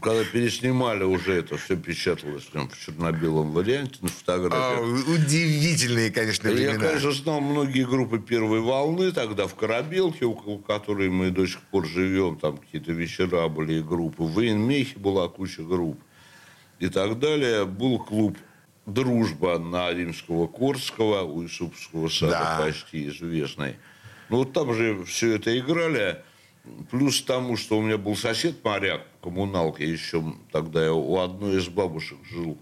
когда 0.00 0.24
переснимали 0.24 1.04
уже 1.04 1.34
это, 1.34 1.56
все 1.56 1.76
печаталось 1.76 2.44
в 2.52 2.84
черно-белом 2.84 3.52
варианте 3.52 3.98
на 4.00 4.08
А, 4.08 4.10
фотографиях. 4.10 5.08
удивительные, 5.08 6.10
конечно, 6.10 6.48
Я, 6.48 6.54
времена. 6.54 6.78
конечно, 6.86 7.12
знал 7.12 7.40
многие 7.40 7.84
группы 7.86 8.18
первой 8.18 8.60
волны 8.60 9.12
тогда 9.12 9.46
в 9.46 9.54
Корабелке, 9.54 10.24
около 10.24 10.58
которой 10.58 11.10
мы 11.10 11.30
до 11.30 11.46
сих 11.46 11.60
пор 11.60 11.86
живем. 11.86 12.36
Там 12.38 12.56
какие-то 12.56 12.90
вечера 12.92 13.46
были 13.48 13.74
и 13.74 13.82
группы. 13.82 14.24
В 14.24 14.40
Вейнмехе 14.40 14.98
была 14.98 15.28
куча 15.28 15.62
групп 15.62 16.00
и 16.82 16.88
так 16.88 17.18
далее. 17.20 17.64
Был 17.64 18.00
клуб 18.00 18.36
«Дружба» 18.86 19.58
на 19.58 19.92
Римского 19.92 20.48
Корского, 20.48 21.22
у 21.22 21.46
Исупского 21.46 22.08
сада 22.08 22.32
Да. 22.32 22.58
почти 22.60 23.08
известный. 23.08 23.76
Ну, 24.28 24.38
вот 24.38 24.52
там 24.52 24.74
же 24.74 25.04
все 25.04 25.36
это 25.36 25.56
играли. 25.56 26.22
Плюс 26.90 27.22
тому, 27.22 27.56
что 27.56 27.78
у 27.78 27.82
меня 27.82 27.98
был 27.98 28.16
сосед 28.16 28.64
моряк, 28.64 29.02
коммуналка 29.22 29.84
еще 29.84 30.34
тогда 30.50 30.84
я 30.84 30.92
у 30.92 31.18
одной 31.18 31.58
из 31.58 31.68
бабушек 31.68 32.18
жил. 32.28 32.58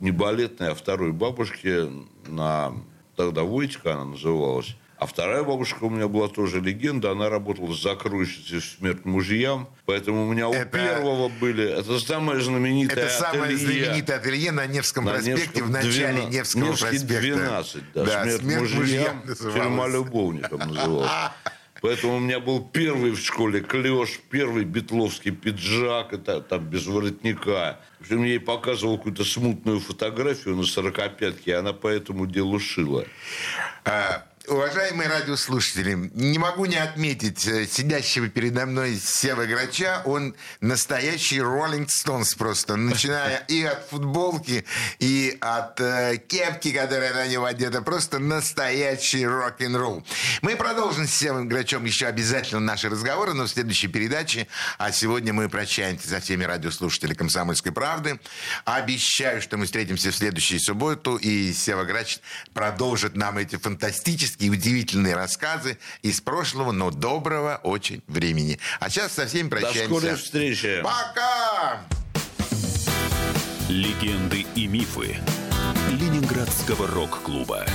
Не 0.00 0.10
балетной, 0.10 0.70
а 0.70 0.74
второй 0.74 1.12
бабушки 1.12 1.88
на... 2.26 2.72
Тогда 3.16 3.42
Войтика 3.42 3.94
она 3.94 4.06
называлась. 4.06 4.76
А 5.00 5.06
вторая 5.06 5.42
бабушка 5.44 5.84
у 5.84 5.88
меня 5.88 6.08
была 6.08 6.28
тоже 6.28 6.60
легенда. 6.60 7.12
Она 7.12 7.30
работала 7.30 7.74
закройщицей 7.74 8.60
в 8.60 8.64
«Смерть 8.66 9.06
мужьям». 9.06 9.70
Поэтому 9.86 10.28
у 10.28 10.30
меня 10.30 10.46
у 10.46 10.52
Это- 10.52 10.66
первого 10.76 11.30
были... 11.30 11.66
Это 11.70 11.98
самое 11.98 12.38
знаменитое 12.42 13.06
Это 13.06 13.14
самое 13.14 13.44
ателье. 13.54 13.84
знаменитое 13.86 14.18
ателье 14.18 14.52
на 14.52 14.66
Невском 14.66 15.06
На 15.06 15.12
проспекте, 15.12 15.40
Невском 15.40 15.66
в 15.68 15.70
начале 15.70 16.12
12 16.12 16.30
Невского 16.34 16.64
Невский 16.64 16.86
проспекта. 16.86 17.20
12, 17.22 17.82
да. 17.94 18.06
смерть, 18.24 18.40
«Смерть 18.42 18.60
мужьям, 18.74 19.16
мужьям» 19.26 19.36
тюрьма 19.54 19.88
любовником 19.88 20.58
называлась. 20.68 21.10
Поэтому 21.80 22.16
у 22.16 22.20
меня 22.20 22.38
был 22.38 22.60
первый 22.62 23.12
в 23.12 23.18
школе 23.20 23.62
клеш, 23.62 24.20
первый 24.28 24.64
битловский 24.64 25.30
пиджак, 25.30 26.12
это 26.12 26.42
там 26.42 26.66
без 26.66 26.86
воротника. 26.86 27.80
Общем, 28.02 28.22
я 28.24 28.32
ей 28.32 28.38
показывал 28.38 28.98
какую-то 28.98 29.24
смутную 29.24 29.80
фотографию 29.80 30.56
на 30.56 30.60
45-ке, 30.60 31.52
и 31.52 31.54
она 31.54 31.72
по 31.72 31.88
этому 31.88 32.26
делу 32.26 32.58
шила. 32.60 33.06
А, 33.86 34.26
Уважаемые 34.50 35.08
радиослушатели, 35.08 36.10
не 36.12 36.36
могу 36.36 36.64
не 36.64 36.74
отметить 36.74 37.46
э, 37.46 37.68
сидящего 37.68 38.28
передо 38.28 38.66
мной 38.66 38.98
Сева 39.00 39.46
Грача. 39.46 40.02
Он 40.04 40.34
настоящий 40.60 41.40
Роллинг 41.40 41.88
Стоунс 41.88 42.34
просто, 42.34 42.74
начиная 42.74 43.44
и 43.46 43.62
от 43.62 43.88
футболки, 43.88 44.64
и 44.98 45.38
от 45.40 45.80
э, 45.80 46.16
кепки, 46.16 46.72
которая 46.72 47.14
на 47.14 47.28
него 47.28 47.44
одета. 47.44 47.80
Просто 47.80 48.18
настоящий 48.18 49.24
рок-н-ролл. 49.24 50.04
Мы 50.42 50.56
продолжим 50.56 51.06
с 51.06 51.14
Севой 51.14 51.44
Грачом 51.44 51.84
еще 51.84 52.08
обязательно 52.08 52.58
наши 52.58 52.88
разговоры, 52.88 53.34
но 53.34 53.44
в 53.44 53.48
следующей 53.50 53.86
передаче. 53.86 54.48
А 54.78 54.90
сегодня 54.90 55.32
мы 55.32 55.48
прощаемся 55.48 56.08
со 56.08 56.18
всеми 56.18 56.42
радиослушателями 56.42 57.14
«Комсомольской 57.14 57.70
правды». 57.70 58.18
Обещаю, 58.64 59.40
что 59.42 59.58
мы 59.58 59.66
встретимся 59.66 60.10
в 60.10 60.16
следующую 60.16 60.58
субботу, 60.58 61.14
и 61.14 61.52
Сева 61.52 61.84
Грач 61.84 62.18
продолжит 62.52 63.14
нам 63.14 63.38
эти 63.38 63.54
фантастические, 63.54 64.39
удивительные 64.48 65.14
рассказы 65.14 65.76
из 66.02 66.20
прошлого, 66.20 66.72
но 66.72 66.90
доброго 66.90 67.60
очень 67.62 68.02
времени. 68.06 68.58
А 68.78 68.88
сейчас 68.88 69.12
со 69.12 69.26
всеми 69.26 69.48
До 69.48 69.56
прощаемся. 69.56 69.84
скорой 69.84 70.16
встречи. 70.16 70.82
Пока! 70.82 71.80
Легенды 73.68 74.46
и 74.54 74.66
мифы 74.66 75.16
Ленинградского 75.90 76.86
рок-клуба. 76.88 77.66